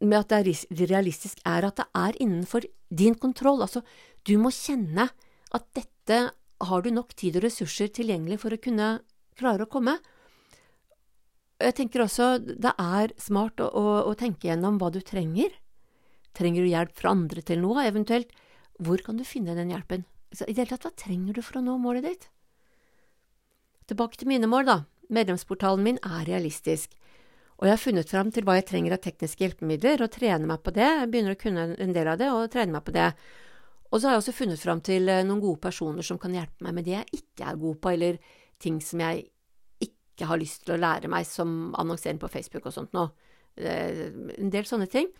[0.00, 3.62] med at det er realistisk, er at det er innenfor din kontroll.
[3.64, 3.82] Altså,
[4.26, 5.08] du må kjenne
[5.54, 6.20] at dette
[6.60, 8.90] har du nok tid og ressurser tilgjengelig for å kunne
[9.38, 9.96] klare å komme.
[11.60, 15.52] Jeg tenker også det er smart å, å, å tenke gjennom hva du trenger.
[16.36, 18.32] Trenger du hjelp fra andre til noe, eventuelt
[18.80, 20.06] hvor kan du finne den hjelpen?
[20.32, 22.28] Så I det hele tatt, hva trenger du for å nå målet ditt?
[23.90, 24.76] Tilbake til mine mål, da.
[25.10, 26.94] Medlemsportalen min er realistisk.
[27.60, 30.62] Og jeg har funnet fram til hva jeg trenger av tekniske hjelpemidler, og trener meg
[30.64, 30.86] på det.
[30.86, 33.08] Jeg begynner å kunne en del av det, og trener meg på det.
[33.90, 36.64] Og så har jeg også funnet fram til eh, noen gode personer som kan hjelpe
[36.64, 38.20] meg med det jeg ikke er god på, eller
[38.62, 39.26] ting som jeg
[39.84, 43.10] ikke har lyst til å lære meg, som annonsering på Facebook og sånt noe.
[43.60, 44.06] Eh,
[44.38, 45.10] en del sånne ting.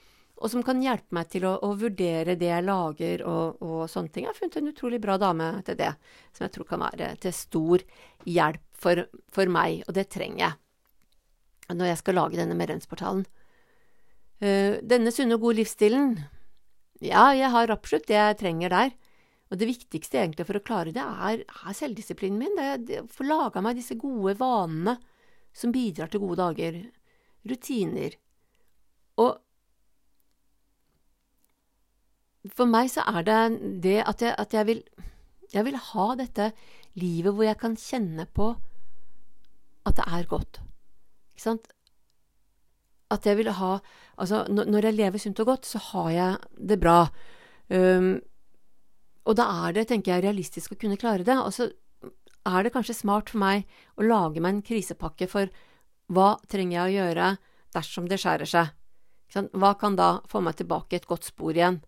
[0.41, 4.15] Og som kan hjelpe meg til å, å vurdere det jeg lager og, og, sånne
[4.15, 4.25] ting.
[4.25, 5.93] Jeg har funnet en utrolig bra dame til det,
[6.33, 7.85] som jeg tror kan være til stor
[8.25, 10.70] hjelp for, for meg, og det trenger jeg
[11.77, 13.25] når jeg skal lage denne medlemsportalen.
[14.41, 16.15] Uh, denne sunne og gode livsstilen,
[17.01, 18.97] ja, jeg har absolutt det jeg trenger der.
[19.51, 22.59] Og det viktigste egentlig for å klare det, er, er selvdisiplinen min.
[22.87, 24.99] Det, er å få laga meg disse gode vanene
[25.57, 26.77] som bidrar til gode dager.
[27.51, 28.15] Rutiner.
[29.19, 29.41] Og
[32.57, 33.41] for meg så er det
[33.85, 34.83] det at jeg, at jeg vil
[35.51, 36.53] Jeg vil ha dette
[36.95, 38.53] livet hvor jeg kan kjenne på
[39.83, 40.61] at det er godt.
[41.41, 41.71] Ikke sant?
[43.11, 43.81] At jeg vil ha
[44.21, 46.33] Altså, når jeg lever sunt og godt, så har jeg
[46.69, 47.09] det bra.
[47.73, 48.19] Um,
[49.25, 51.39] og da er det, tenker jeg, realistisk å kunne klare det.
[51.41, 51.71] Og så
[52.45, 53.65] er det kanskje smart for meg
[53.97, 55.49] å lage meg en krisepakke for
[56.13, 57.31] hva trenger jeg å gjøre
[57.73, 58.75] dersom det skjærer seg?
[59.33, 61.81] Hva kan da få meg tilbake i et godt spor igjen?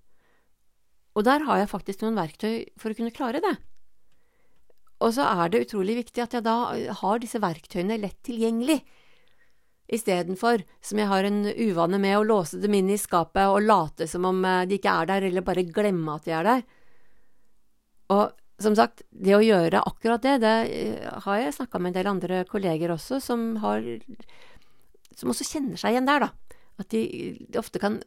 [1.13, 3.57] Og der har jeg faktisk noen verktøy for å kunne klare det.
[5.05, 6.57] Og så er det utrolig viktig at jeg da
[7.03, 8.81] har disse verktøyene lett tilgjengelig,
[9.93, 14.09] istedenfor, som jeg har en uvane med, å låse dem inn i skapet og late
[14.11, 16.63] som om eh, de ikke er der, eller bare glemme at de er der.
[18.13, 21.99] Og som sagt, det å gjøre akkurat det, det eh, har jeg snakka med en
[21.99, 23.85] del andre kolleger også, som har
[25.13, 26.57] Som også kjenner seg igjen der, da.
[26.81, 27.03] At de,
[27.53, 27.99] de ofte kan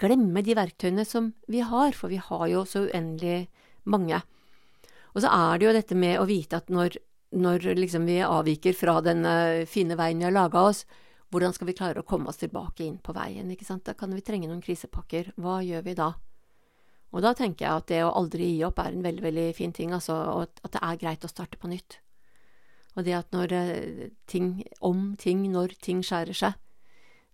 [0.00, 3.50] glemme de verktøyene som vi har, for vi har jo så uendelig
[3.84, 4.22] mange.
[5.12, 6.96] Og så er det jo dette med å vite at når,
[7.36, 9.26] når liksom vi avviker fra den
[9.68, 10.84] fine veien vi har laga oss,
[11.34, 13.84] hvordan skal vi klare å komme oss tilbake inn på veien, ikke sant?
[13.84, 15.32] Da kan vi trenge noen krisepakker.
[15.36, 16.12] Hva gjør vi da?
[17.14, 19.72] Og da tenker jeg at det å aldri gi opp er en veldig, veldig fin
[19.74, 21.98] ting, altså, og at det er greit å starte på nytt.
[22.96, 26.60] Og det at når eh, ting, om ting, når ting skjærer seg,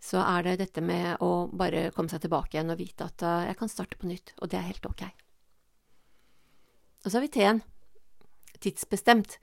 [0.02, 3.44] så er det dette med å bare komme seg tilbake igjen og vite at uh,
[3.46, 5.04] jeg kan starte på nytt, og det er helt ok.
[7.04, 7.60] Og så har vi T-en.
[8.62, 9.36] Tidsbestemt.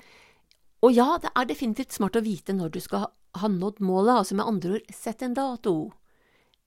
[0.85, 4.37] Og ja, det er definitivt smart å vite når du skal ha nådd målet, altså
[4.39, 5.73] med andre ord, sett en dato.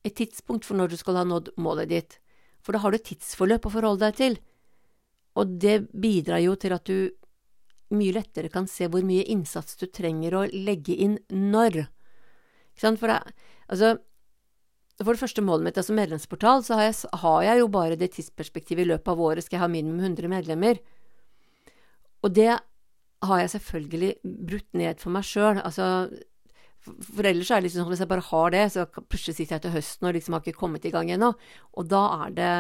[0.04, 2.18] Et tidspunkt for når du skal ha nådd målet ditt
[2.62, 4.38] for da har du et tidsforløp å forholde deg til.
[5.38, 7.10] Og det bidrar jo til at du
[7.92, 11.82] mye lettere kan se hvor mye innsats du trenger å legge inn når.
[12.72, 13.00] Ikke sant?
[13.02, 13.34] For, det,
[13.68, 13.96] altså,
[15.02, 18.12] for det første målet mitt som medlemsportal, så har jeg, har jeg, jo bare det
[18.14, 20.80] tidsperspektivet i løpet av året skal jeg ha minimum 100 medlemmer.
[22.22, 22.54] Og det
[23.22, 24.12] har jeg selvfølgelig
[24.50, 25.60] brutt ned for meg sjøl.
[25.62, 25.86] Altså,
[26.82, 29.64] for ellers er det liksom sånn hvis jeg bare har det, så plutselig sitter jeg
[29.66, 31.30] til høsten og liksom har ikke kommet i gang ennå.
[31.78, 32.52] Og da er det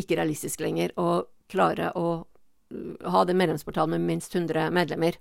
[0.00, 5.20] ikke realistisk lenger å klare å uh, ha den medlemsportalen med minst 100 medlemmer.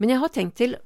[0.00, 0.76] Men jeg har tenkt til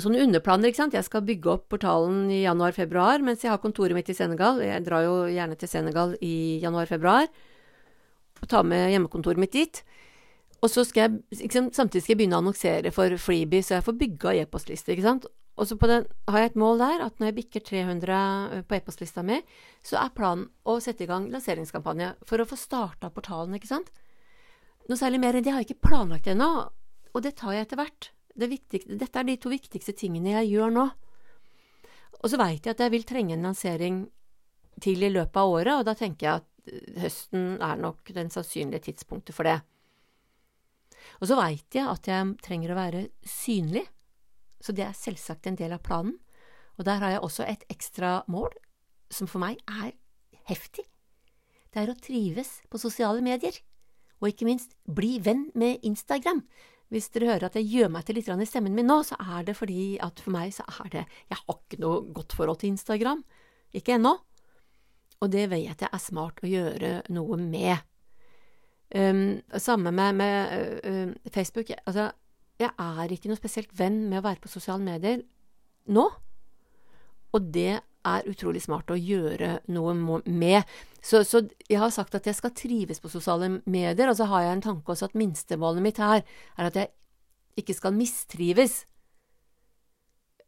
[0.00, 0.96] sånne underplaner, ikke sant.
[0.96, 4.58] Jeg skal bygge opp portalen i januar-februar mens jeg har kontoret mitt i Senegal.
[4.64, 7.28] Jeg drar jo gjerne til Senegal i januar-februar
[8.42, 9.82] og tar med hjemmekontoret mitt dit.
[10.62, 13.86] Og så skal jeg, sant, samtidig skal jeg begynne å annonsere for Freebie, så jeg
[13.86, 15.26] får bygga e-postliste, ikke sant.
[15.60, 19.24] Og så har jeg et mål der at når jeg bikker 300 eh, på e-postlista
[19.26, 19.40] mi,
[19.84, 23.90] så er planen å sette i gang lanseringskampanje for å få starta portalen, ikke sant.
[24.88, 26.48] Noe særlig mer enn det har jeg ikke planlagt ennå,
[27.12, 28.12] og det tar jeg etter hvert.
[28.32, 30.86] Det dette er de to viktigste tingene jeg gjør nå.
[32.22, 34.06] Og så veit jeg at jeg vil trenge en lansering
[34.82, 38.30] til i løpet av året, og da tenker jeg at eh, høsten er nok den
[38.32, 39.58] sannsynlige tidspunktet for det.
[41.20, 43.86] Og så veit jeg at jeg trenger å være synlig
[44.62, 46.16] så det er selvsagt en del av planen.
[46.78, 48.52] Og der har jeg også et ekstra mål,
[49.12, 49.92] som for meg er
[50.48, 50.86] heftig.
[51.72, 53.56] Det er å trives på sosiale medier,
[54.22, 56.44] og ikke minst bli venn med Instagram.
[56.92, 59.46] Hvis dere hører at jeg gjør meg til litt i stemmen min nå, så er
[59.48, 62.74] det fordi at for meg så er det Jeg har ikke noe godt forhold til
[62.74, 63.24] Instagram.
[63.72, 64.18] Ikke ennå.
[65.22, 67.80] Og det vet jeg er smart å gjøre noe med.
[68.92, 71.70] Um, samme med, med uh, Facebook.
[71.86, 72.10] Altså,
[72.60, 75.22] jeg er ikke noe spesielt venn med å være på sosiale medier
[75.88, 76.04] nå.
[77.32, 79.94] Og det er utrolig smart å gjøre noe
[80.26, 80.68] med.
[81.00, 84.44] Så, så, jeg har sagt at jeg skal trives på sosiale medier, og så har
[84.44, 86.92] jeg en tanke også at minstemålet mitt her er at jeg
[87.62, 88.82] ikke skal mistrives.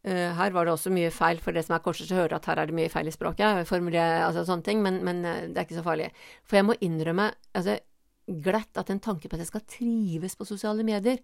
[0.05, 2.61] Uh, her var det også mye feil, for det som er korsets hører at her
[2.61, 5.87] er det mye feil i språket, altså sånne ting, men, men det er ikke så
[5.87, 6.13] farlig.
[6.45, 7.79] For jeg må innrømme altså,
[8.27, 11.19] glatt at en tanke på at jeg skal trives på sosiale medier,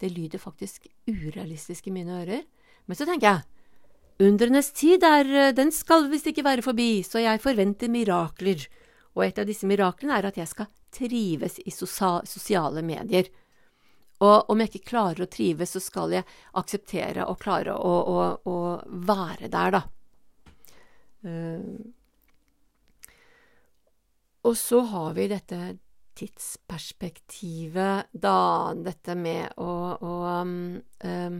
[0.00, 2.44] det lyder faktisk urealistisk i mine ører.
[2.88, 3.42] Men så tenker jeg,
[4.26, 8.66] undrenes tid er, eh, den skal visst ikke være forbi, så jeg forventer mirakler.
[9.14, 13.28] Og et av disse miraklene er at jeg skal trives i sosiale medier.
[14.20, 16.26] Og om jeg ikke klarer å trives, så skal jeg
[16.60, 18.56] akseptere og klare å, å, å
[19.06, 19.82] være der, da.
[21.20, 21.80] Uh,
[24.48, 25.58] og så har vi dette
[26.18, 31.38] tidsperspektivet, da, dette med å, å um, um,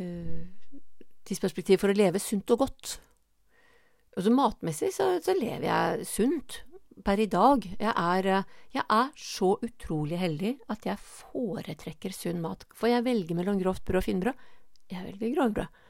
[0.00, 0.42] uh,
[1.22, 2.96] Tidsperspektivet for å leve sunt og godt.
[4.16, 6.58] Altså Matmessig så, så, lever jeg sunt
[7.06, 7.62] per i dag.
[7.78, 8.28] Jeg er,
[8.74, 12.66] jeg er, så utrolig heldig at jeg foretrekker sunn mat.
[12.74, 14.44] Får jeg velge mellom grovt brød og finbrød?
[14.92, 15.80] Jeg velger grovbrød.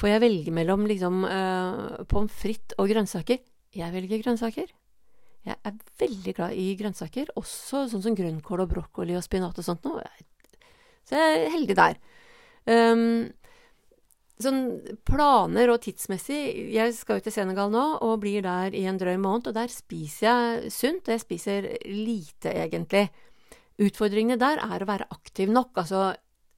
[0.00, 3.44] Får jeg velge mellom liksom, uh, pommes frites og grønnsaker?
[3.76, 4.72] Jeg velger grønnsaker.
[5.46, 9.66] Jeg er veldig glad i grønnsaker, også sånn som grønnkål og brokkoli og spinat og
[9.66, 10.04] sånt noe.
[11.08, 12.00] Så jeg er heldig der.
[12.68, 13.30] Um,
[14.40, 14.60] sånn
[15.08, 16.36] planer og tidsmessig
[16.74, 19.72] Jeg skal jo til Senegal nå og blir der i en drøy måned, og der
[19.72, 23.08] spiser jeg sunt, og jeg spiser lite, egentlig.
[23.80, 25.72] Utfordringene der er å være aktiv nok.
[25.80, 26.10] Altså,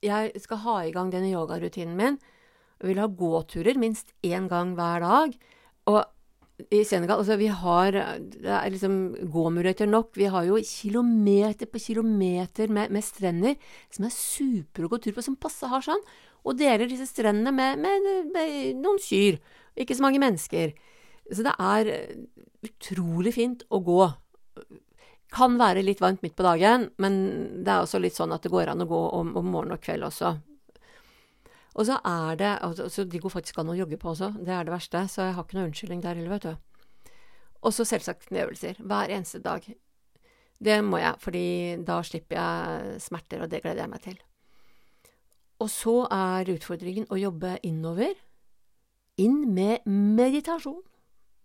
[0.03, 2.18] jeg skal ha i gang denne yogarutinen min.
[2.83, 5.37] Jeg vil ha gåturer minst én gang hver dag.
[5.87, 6.01] Og
[6.70, 8.98] i Senegal altså vi har det er liksom
[9.33, 10.12] gåmuligheter nok.
[10.18, 13.57] Vi har jo kilometer på kilometer med, med strender
[13.92, 16.03] som er super å gå tur på, som passe har sånn.
[16.42, 19.38] Og deler disse strendene med, med, med noen kyr.
[19.79, 20.75] Ikke så mange mennesker.
[21.31, 21.92] Så det er
[22.66, 24.01] utrolig fint å gå.
[25.33, 27.20] Kan være litt varmt midt på dagen, men
[27.64, 29.85] det er også litt sånn at det går an å gå om, om morgen og
[29.85, 30.35] kveld også.
[31.72, 34.66] Og så er det altså, De går faktisk an å jogge på også, det er
[34.68, 36.82] det verste, så jeg har ikke noe unnskyldning der heller, vet du.
[37.62, 38.82] Og så selvsagt kneøvelser.
[38.82, 39.64] Hver eneste dag.
[40.62, 41.46] Det må jeg, fordi
[41.87, 44.20] da slipper jeg smerter, og det gleder jeg meg til.
[45.62, 48.16] Og så er utfordringen å jobbe innover.
[49.22, 50.80] Inn med meditasjon.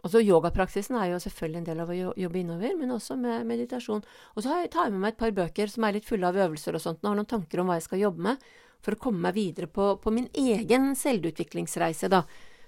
[0.06, 4.06] Altså Yogapraksisen er jo selvfølgelig en del av å jobbe innover, men også med meditasjon.
[4.36, 6.78] Og så tar jeg med meg et par bøker som er litt fulle av øvelser
[6.78, 8.46] og sånt, og har noen tanker om hva jeg skal jobbe med,
[8.88, 12.24] for å komme meg videre på, på min egen selvutviklingsreise, da.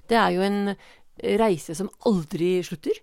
[0.10, 0.73] Det er jo en
[1.39, 2.99] reise som aldri slutter.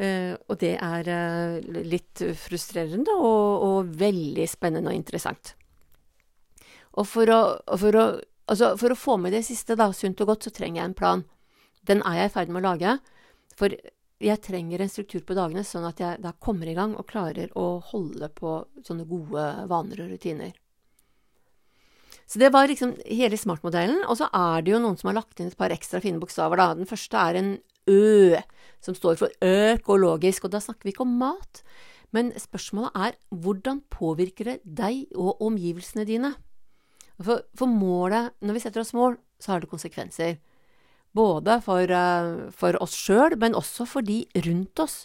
[0.00, 5.54] Uh, og det er uh, litt frustrerende og, og, veldig spennende og interessant.
[6.96, 7.40] Og for å,
[7.76, 8.04] for å,
[8.48, 10.96] altså for å få med det siste, da, sunt og godt, så trenger jeg en
[10.96, 11.24] plan.
[11.84, 12.96] Den er jeg i ferd med å lage.
[13.60, 13.76] For
[14.20, 17.52] jeg trenger en struktur på dagene, sånn at jeg da kommer i gang og klarer
[17.56, 20.56] å holde på sånne gode vaner og rutiner.
[22.30, 24.04] Så det var liksom hele Smart-modellen.
[24.06, 26.60] Og så er det jo noen som har lagt inn et par ekstra fine bokstaver,
[26.60, 26.74] da.
[26.78, 27.52] Den første er en
[27.90, 28.36] Ø,
[28.84, 31.62] som står for økologisk, og da snakker vi ikke om mat.
[32.14, 36.34] Men spørsmålet er hvordan påvirker det deg og omgivelsene dine?
[37.20, 40.38] For, for målet, når vi setter oss mål, så har det konsekvenser.
[41.16, 45.04] Både for, uh, for oss sjøl, men også for de rundt oss.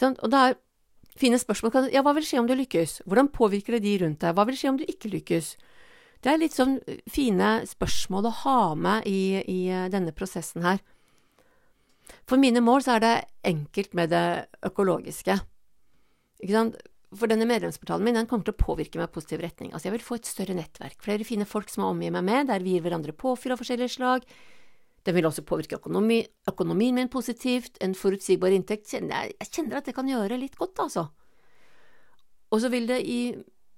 [0.00, 0.58] Og det er
[1.20, 1.90] fine spørsmål.
[1.92, 3.02] Ja, hva vil skje om du lykkes?
[3.04, 4.34] Hvordan påvirker det de rundt deg?
[4.36, 5.54] Hva vil skje om du ikke lykkes?
[6.20, 6.78] Det er litt sånn
[7.08, 10.82] fine spørsmål å ha med i, i eh, denne prosessen her.
[12.28, 13.14] For mine mål så er det
[13.46, 14.24] enkelt med det
[14.66, 15.38] økologiske.
[16.42, 16.80] Ikke sant?
[17.10, 19.72] For denne medlemsportalen min den kommer til å påvirke meg i positiv retning.
[19.72, 22.50] Altså Jeg vil få et større nettverk, flere fine folk som er omgir meg med,
[22.52, 24.26] der vi gir hverandre påfyll av forskjellige slag.
[25.08, 27.80] Den vil også påvirke økonomi, økonomien min positivt.
[27.82, 31.08] En forutsigbar inntekt jeg, jeg kjenner at det kan gjøre litt godt, altså.
[32.50, 33.20] Og så vil det i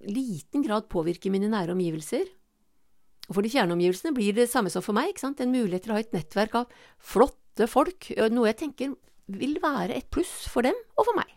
[0.08, 2.26] liten grad påvirke mine nære omgivelser.
[3.28, 5.40] Og for de fjerne omgivelsene blir det samme som for meg, ikke sant?
[5.40, 8.96] en mulighet til å ha et nettverk av flotte folk, noe jeg tenker
[9.32, 11.30] vil være et pluss for dem og for meg.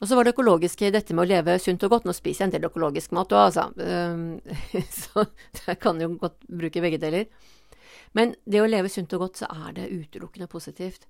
[0.00, 2.06] Og så var det økologiske dette med å leve sunt og godt.
[2.08, 3.68] Nå spiser jeg en del økologisk mat òg, altså,
[5.04, 5.26] så
[5.68, 7.28] jeg kan jo godt bruke begge deler.
[8.16, 11.06] Men det å leve sunt og godt, så er det utelukkende positivt.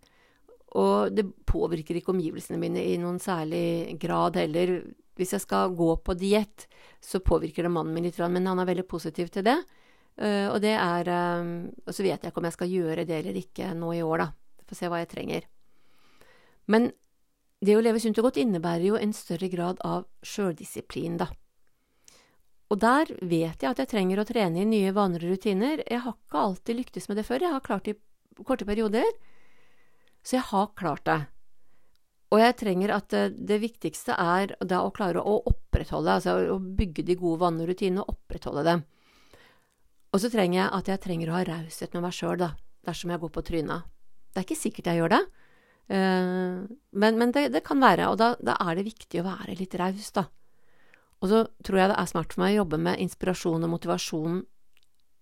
[0.75, 4.81] Og det påvirker ikke omgivelsene mine i noen særlig grad heller.
[5.15, 6.67] Hvis jeg skal gå på diett,
[6.99, 9.61] så påvirker det mannen min litt, men han er veldig positiv til det.
[10.15, 11.09] Uh, og det er
[11.43, 14.03] um, Og så vet jeg ikke om jeg skal gjøre det eller ikke nå i
[14.03, 14.29] år, da.
[14.69, 15.49] Får se hva jeg trenger.
[16.71, 16.93] Men
[17.65, 21.31] det å leve sunt og godt innebærer jo en større grad av sjøldisiplin, da.
[22.73, 25.83] Og der vet jeg at jeg trenger å trene i nye vaner og rutiner.
[25.87, 27.45] Jeg har ikke alltid lyktes med det før.
[27.45, 29.07] Jeg har klart det i korte perioder.
[30.25, 31.21] Så jeg har klart det.
[32.35, 36.59] Og jeg trenger at det, det viktigste er da å klare å opprettholde, altså å
[36.59, 38.83] bygge de gode vannrutinene og opprettholde dem.
[40.15, 42.53] Og så trenger jeg at jeg trenger å ha raushet med meg sjøl, da,
[42.87, 43.87] dersom jeg går på trynet.
[44.33, 45.21] Det er ikke sikkert jeg gjør det,
[45.95, 46.65] uh,
[47.05, 49.79] men, men det, det, kan være, og da, da er det viktig å være litt
[49.79, 50.27] raus, da.
[51.23, 54.43] Og så tror jeg det er smart for meg å jobbe med inspirasjon og motivasjon,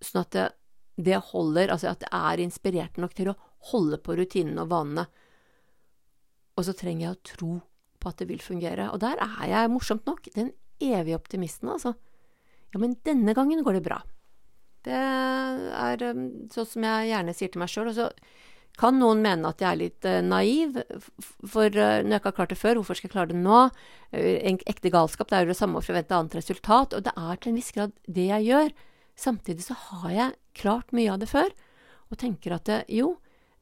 [0.02, 0.46] sånn at det,
[0.96, 3.38] det holder, altså at det er inspirert nok til å
[3.70, 5.06] holde på rutinene og vanene.
[6.58, 7.52] Og så trenger jeg å tro
[8.02, 8.90] på at det vil fungere.
[8.92, 10.50] Og der er jeg, morsomt nok, den
[10.82, 11.94] evige optimisten, altså.
[12.72, 14.00] Ja, men denne gangen går det bra.
[14.82, 17.92] Det er um, sånn som jeg gjerne sier til meg sjøl.
[17.92, 18.08] Og så
[18.80, 20.80] kan noen mene at jeg er litt uh, naiv,
[21.22, 23.66] for uh, når jeg ikke har klart det før, hvorfor skal jeg klare det nå?
[24.14, 27.14] Uh, en ekte galskap, det er jo det samme å forvente annet resultat, og det
[27.14, 28.72] er til en viss grad det jeg gjør.
[29.22, 31.52] Samtidig så har jeg klart mye av det før,
[32.10, 33.14] og tenker at jo,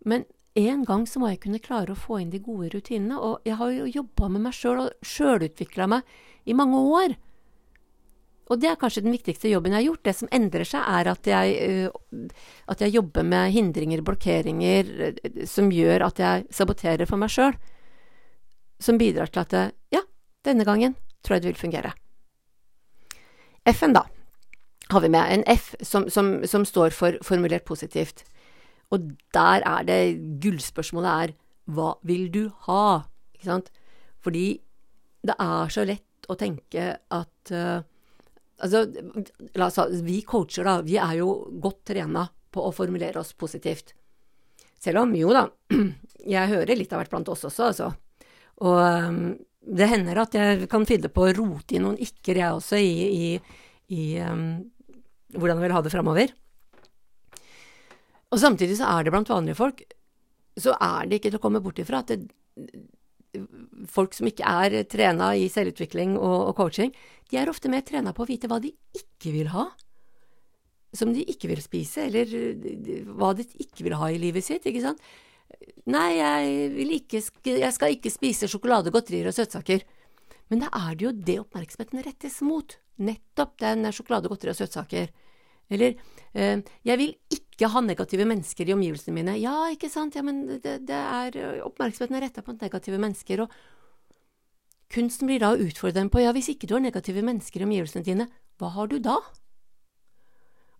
[0.06, 0.24] men
[0.58, 3.58] en gang så må jeg kunne klare å få inn de gode rutinene, og jeg
[3.60, 6.14] har jo jobba med meg sjøl og sjølutvikla meg
[6.50, 7.14] i mange år.
[8.50, 10.02] Og det er kanskje den viktigste jobben jeg har gjort.
[10.08, 12.30] Det som endrer seg, er at jeg, øh,
[12.74, 17.54] at jeg jobber med hindringer, blokkeringer, øh, som gjør at jeg saboterer for meg sjøl.
[18.82, 20.02] Som bidrar til at det, ja,
[20.44, 21.94] denne gangen tror jeg det vil fungere.
[23.70, 24.02] F-en, da,
[24.90, 25.30] har vi med.
[25.30, 28.24] En F som, som, som står for formulert positivt.
[28.90, 30.00] Og der er det
[30.42, 31.34] gullspørsmålet er
[31.70, 33.06] hva vil du ha?
[33.36, 33.70] Ikke sant?
[34.20, 34.46] Fordi
[35.26, 37.80] det er så lett å tenke at uh,
[38.60, 38.82] Altså,
[39.56, 41.30] la oss vi coacher, da, vi er jo
[41.64, 43.94] godt trena på å formulere oss positivt.
[44.76, 45.46] Selv om, jo da,
[46.34, 47.88] jeg hører litt av hvert blant oss også, altså.
[48.60, 49.22] Og um,
[49.64, 52.92] det hender at jeg kan finne på å rote i noen ikke-er, jeg også, i,
[53.08, 53.64] i,
[53.96, 54.44] i um,
[55.36, 56.36] hvordan jeg vil ha det framover.
[58.30, 59.82] Og samtidig så er det blant vanlige folk,
[60.58, 62.30] så er det ikke til å komme bort ifra at det,
[63.90, 66.92] folk som ikke er trena i selvutvikling og, og, coaching,
[67.30, 69.68] de er ofte mer trena på å vite hva de ikke vil ha.
[70.96, 72.30] Som de ikke vil spise, eller
[73.14, 75.02] hva de ikke vil ha i livet sitt, ikke sant.
[75.90, 79.84] Nei, jeg, ikke, jeg skal ikke spise sjokolade, godterier og søtsaker.
[80.50, 82.74] Men da er det jo det oppmerksomheten rettes mot.
[83.00, 85.12] Nettopp den sjokolade, godteri og søtsaker.
[85.70, 85.96] Eller
[86.34, 89.36] eh, jeg vil ikke ha negative mennesker i omgivelsene mine.
[89.40, 93.52] Ja, ikke sant, ja, men det, det er oppmerksomheten er retta på negative mennesker, og
[94.90, 97.68] kunsten blir da å utfordre dem på ja, hvis ikke du har negative mennesker i
[97.68, 98.26] omgivelsene dine,
[98.60, 99.20] hva har du da?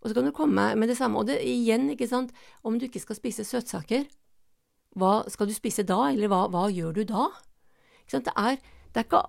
[0.01, 2.33] Og så kan du komme med det samme, og det igjen, ikke sant,
[2.65, 4.09] om du ikke skal spise søtsaker,
[4.99, 7.29] hva skal du spise da, eller hva, hva gjør du da?
[8.11, 8.57] Det er,
[8.91, 9.23] det er ikke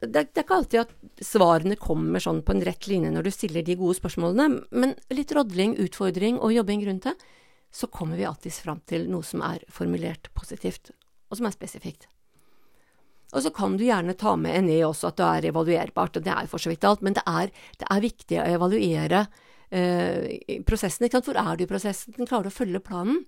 [0.00, 3.32] det, det, er ikke alltid at svarene kommer sånn på en rett linje når du
[3.34, 7.14] stiller de gode spørsmålene, men litt rodling, utfordring og jobbing rundt det,
[7.70, 10.90] så kommer vi alltids fram til noe som er formulert positivt,
[11.30, 12.08] og som er spesifikt.
[13.30, 16.24] Og så kan du gjerne ta med en ned også at det er evaluerbart, og
[16.26, 19.20] det er for så vidt alt, men det er, det er viktig å evaluere
[19.70, 21.06] eh, prosessen.
[21.06, 21.30] Ikke sant?
[21.30, 22.16] Hvor er du i prosessen?
[22.18, 23.22] Klarer du å følge planen?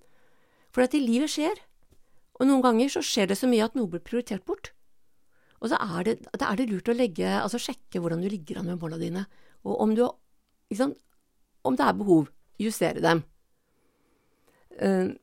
[0.75, 1.61] For at i livet skjer,
[2.41, 4.73] og noen ganger så skjer det så mye at noe blir prioritert bort.
[5.63, 8.59] Og så er det, da er det lurt å legge, altså sjekke hvordan du ligger
[8.59, 9.25] an med måla dine,
[9.63, 10.03] og om, du,
[10.73, 10.97] liksom,
[11.63, 13.23] om det er behov, justere dem.
[14.83, 15.15] Uh,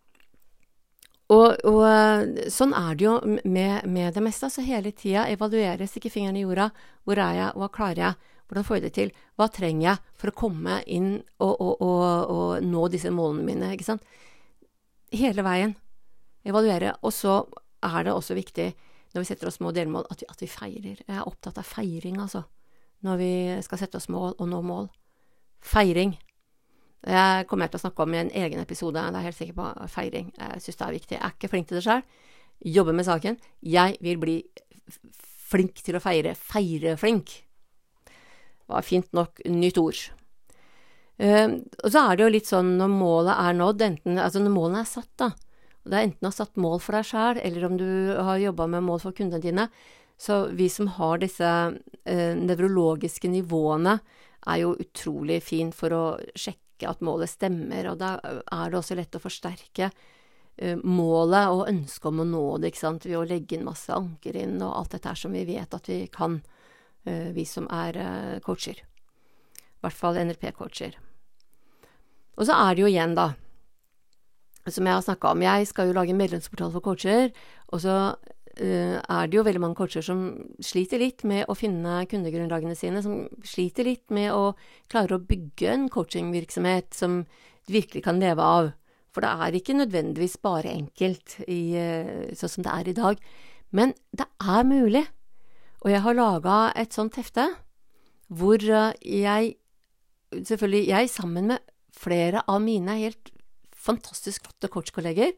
[1.29, 3.11] og, og, eh, sånn er det jo
[3.45, 4.47] med, med det meste.
[4.47, 6.71] Altså hele tida evaluere, stikke fingeren i jorda.
[7.05, 10.31] Hvor er jeg, hva klarer jeg, hvordan får jeg det til, hva trenger jeg for
[10.31, 14.17] å komme inn og, og, og nå disse målene mine, ikke sant.
[15.13, 15.75] Hele veien.
[16.49, 16.95] Evaluere.
[17.05, 17.43] Og så
[17.85, 18.71] er det også viktig
[19.13, 21.03] når vi setter oss små delmål, at vi, at vi feirer.
[21.05, 22.43] Jeg er opptatt av feiring, altså,
[23.05, 23.31] når vi
[23.65, 24.89] skal sette oss mål og nå mål.
[25.65, 26.15] Feiring.
[27.07, 29.57] Jeg kommer til å snakke om i en egen episode, det er jeg helt sikker
[29.59, 29.67] på.
[29.93, 30.31] Feiring.
[30.35, 31.17] Jeg syns det er viktig.
[31.17, 32.03] Jeg er ikke flink til det sjøl.
[32.75, 33.39] Jobber med saken.
[33.63, 34.37] Jeg vil bli
[35.49, 36.35] flink til å feire.
[36.35, 37.35] Feire-flink.
[38.69, 40.01] Var fint nok nytt ord.
[41.19, 44.53] Uh, og så er det jo litt sånn når målet er nådd, enten Altså når
[44.53, 45.33] målene er satt, da,
[45.89, 48.67] det er enten å ha satt mål for deg sjæl, eller om du har jobba
[48.69, 49.67] med mål for kundene dine.
[50.19, 51.49] Så vi som har disse
[52.03, 53.99] eh, nevrologiske nivåene,
[54.47, 56.03] er jo utrolig fint for å
[56.37, 61.65] sjekke at målet stemmer, og da er det også lett å forsterke eh, målet og
[61.71, 64.75] ønsket om å nå det, ikke sant, ved å legge inn masse anker inn og
[64.75, 66.39] alt dette her som vi vet at vi kan,
[67.05, 68.79] eh, vi som er eh, coacher.
[68.79, 70.99] I hvert fall NLP-coacher.
[72.39, 73.33] Og så er det jo igjen, da,
[74.73, 75.45] som jeg har snakka om.
[75.45, 77.31] Jeg skal jo lage en medlemsportal for coacher,
[77.69, 80.25] og så uh, er det jo veldig mange coacher som
[80.63, 84.53] sliter litt med å finne kundegrunnlagene sine, som sliter litt med å
[84.91, 87.23] klare å bygge en coachingvirksomhet som
[87.67, 88.73] de virkelig kan leve av.
[89.13, 93.23] For det er ikke nødvendigvis bare enkelt i, uh, sånn som det er i dag.
[93.75, 95.05] Men det er mulig.
[95.79, 97.47] Og jeg har laga et sånt hefte
[98.29, 99.55] hvor uh, jeg
[100.29, 103.31] Selvfølgelig jeg sammen med flere av mine helt
[103.79, 105.33] fantastisk flotte coachkolleger,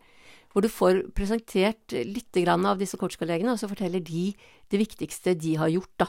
[0.51, 4.31] hvor du får presentert litt av disse coachkollegene, og så forteller de
[4.71, 6.07] det viktigste de har gjort da,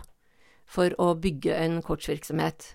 [0.67, 2.73] for å bygge en coachvirksomhet.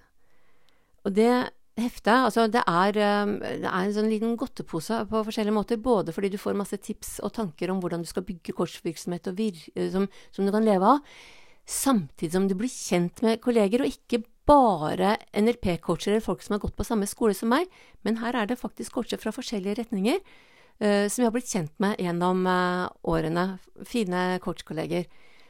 [1.06, 1.32] Og det
[1.78, 6.14] heftet, altså det er, um, det er en sånn liten godtepose på forskjellige måter, både
[6.16, 9.60] fordi du får masse tips og tanker om hvordan du skal bygge coachvirksomhet vir,
[9.94, 11.20] som, som du kan leve av,
[11.68, 16.64] samtidig som du blir kjent med kolleger, og ikke bare NLP-coacher eller folk som har
[16.64, 17.68] gått på samme skole som meg,
[18.08, 21.74] men her er det faktisk coacher fra forskjellige retninger uh, som jeg har blitt kjent
[21.84, 23.60] med gjennom uh, årene.
[23.84, 25.10] Fine coachkolleger.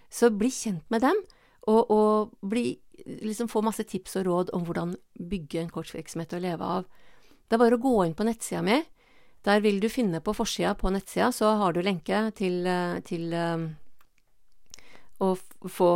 [0.09, 1.21] Så bli kjent med dem,
[1.67, 4.95] og, og bli, liksom få masse tips og råd om hvordan
[5.29, 6.87] bygge en coachvirksomhet å leve av.
[7.47, 8.81] Det er bare å gå inn på nettsida mi.
[9.47, 13.31] Der vil du finne på forsida på nettsida, så har du lenke til, eh, til
[13.31, 13.67] um,
[15.23, 15.33] å
[15.69, 15.91] få,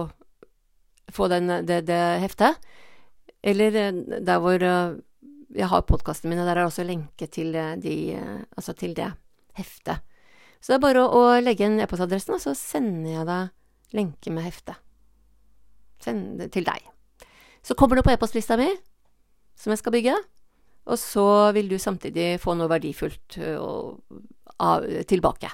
[1.12, 2.62] få den, det, det heftet.
[3.42, 4.98] Eller eh, der hvor eh,
[5.52, 7.96] jeg har podkastene mine, der er også lenke til, eh, de,
[8.56, 9.10] altså til det
[9.58, 10.06] heftet.
[10.62, 14.34] Så det er bare å, å legge inn e-postadressen, og så sender jeg deg lenke
[14.34, 14.78] med heftet.
[16.02, 16.86] Send det til deg.
[17.66, 18.70] Så kommer det på e-postlista mi,
[19.58, 20.14] som jeg skal bygge,
[20.90, 24.00] og så vil du samtidig få noe verdifullt og,
[24.62, 25.50] av, tilbake.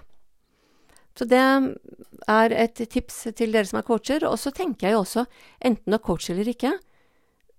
[1.17, 4.25] Så det er et tips til dere som er coacher.
[4.29, 5.25] Og så tenker jeg jo også,
[5.65, 6.75] enten du er coach eller ikke,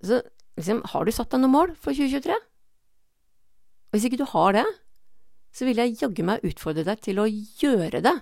[0.05, 0.21] så
[0.59, 2.37] liksom, har du satt deg noen mål for 2023?
[3.89, 4.67] Og hvis ikke du har det,
[5.55, 8.15] så vil jeg jaggu meg utfordre deg til å gjøre det.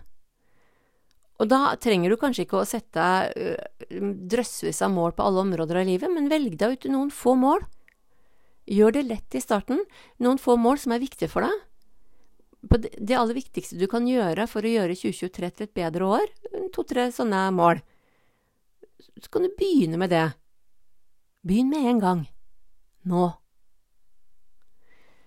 [1.36, 3.90] Og da trenger du kanskje ikke å sette deg
[4.30, 7.66] drøssevis av mål på alle områder av livet, men velg deg ut noen få mål.
[8.72, 9.82] Gjør det lett i starten,
[10.22, 11.65] noen få mål som er viktige for deg.
[12.66, 16.30] Det aller viktigste du kan gjøre for å gjøre 2023 til et bedre år,
[16.74, 17.82] to-tre sånne mål.
[19.22, 20.28] Så kan du begynne med det.
[21.46, 22.22] Begynn med en gang.
[23.06, 23.28] Nå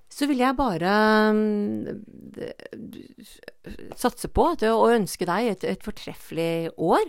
[0.09, 0.93] så vil jeg bare
[1.31, 2.01] mm,
[3.97, 7.05] satse på at, og ønske deg et, et, fortreffelig år.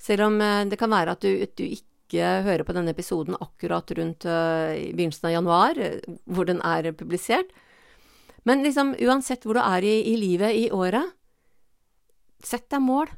[0.00, 3.90] Selv om eh, det kan være at du, du ikke hører på denne episoden akkurat
[3.98, 5.80] rundt i begynnelsen av januar,
[6.30, 7.50] hvor den er publisert.
[8.44, 11.14] Men liksom, uansett hvor du er i, i livet i året,
[12.44, 13.12] sett deg mål.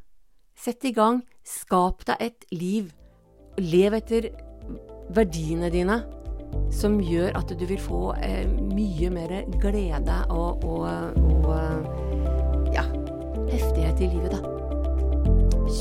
[0.57, 1.21] Sett i gang.
[1.47, 2.93] Skap deg et liv.
[3.61, 4.31] Lev etter
[5.15, 6.01] verdiene dine
[6.73, 10.87] som gjør at du vil få eh, mye mer glede og, og,
[11.47, 12.87] og ja,
[13.51, 14.55] heftighet i livet, da.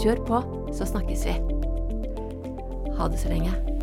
[0.01, 0.41] Kjør på,
[0.75, 1.37] så snakkes vi.
[2.97, 3.74] Ha det så lenge.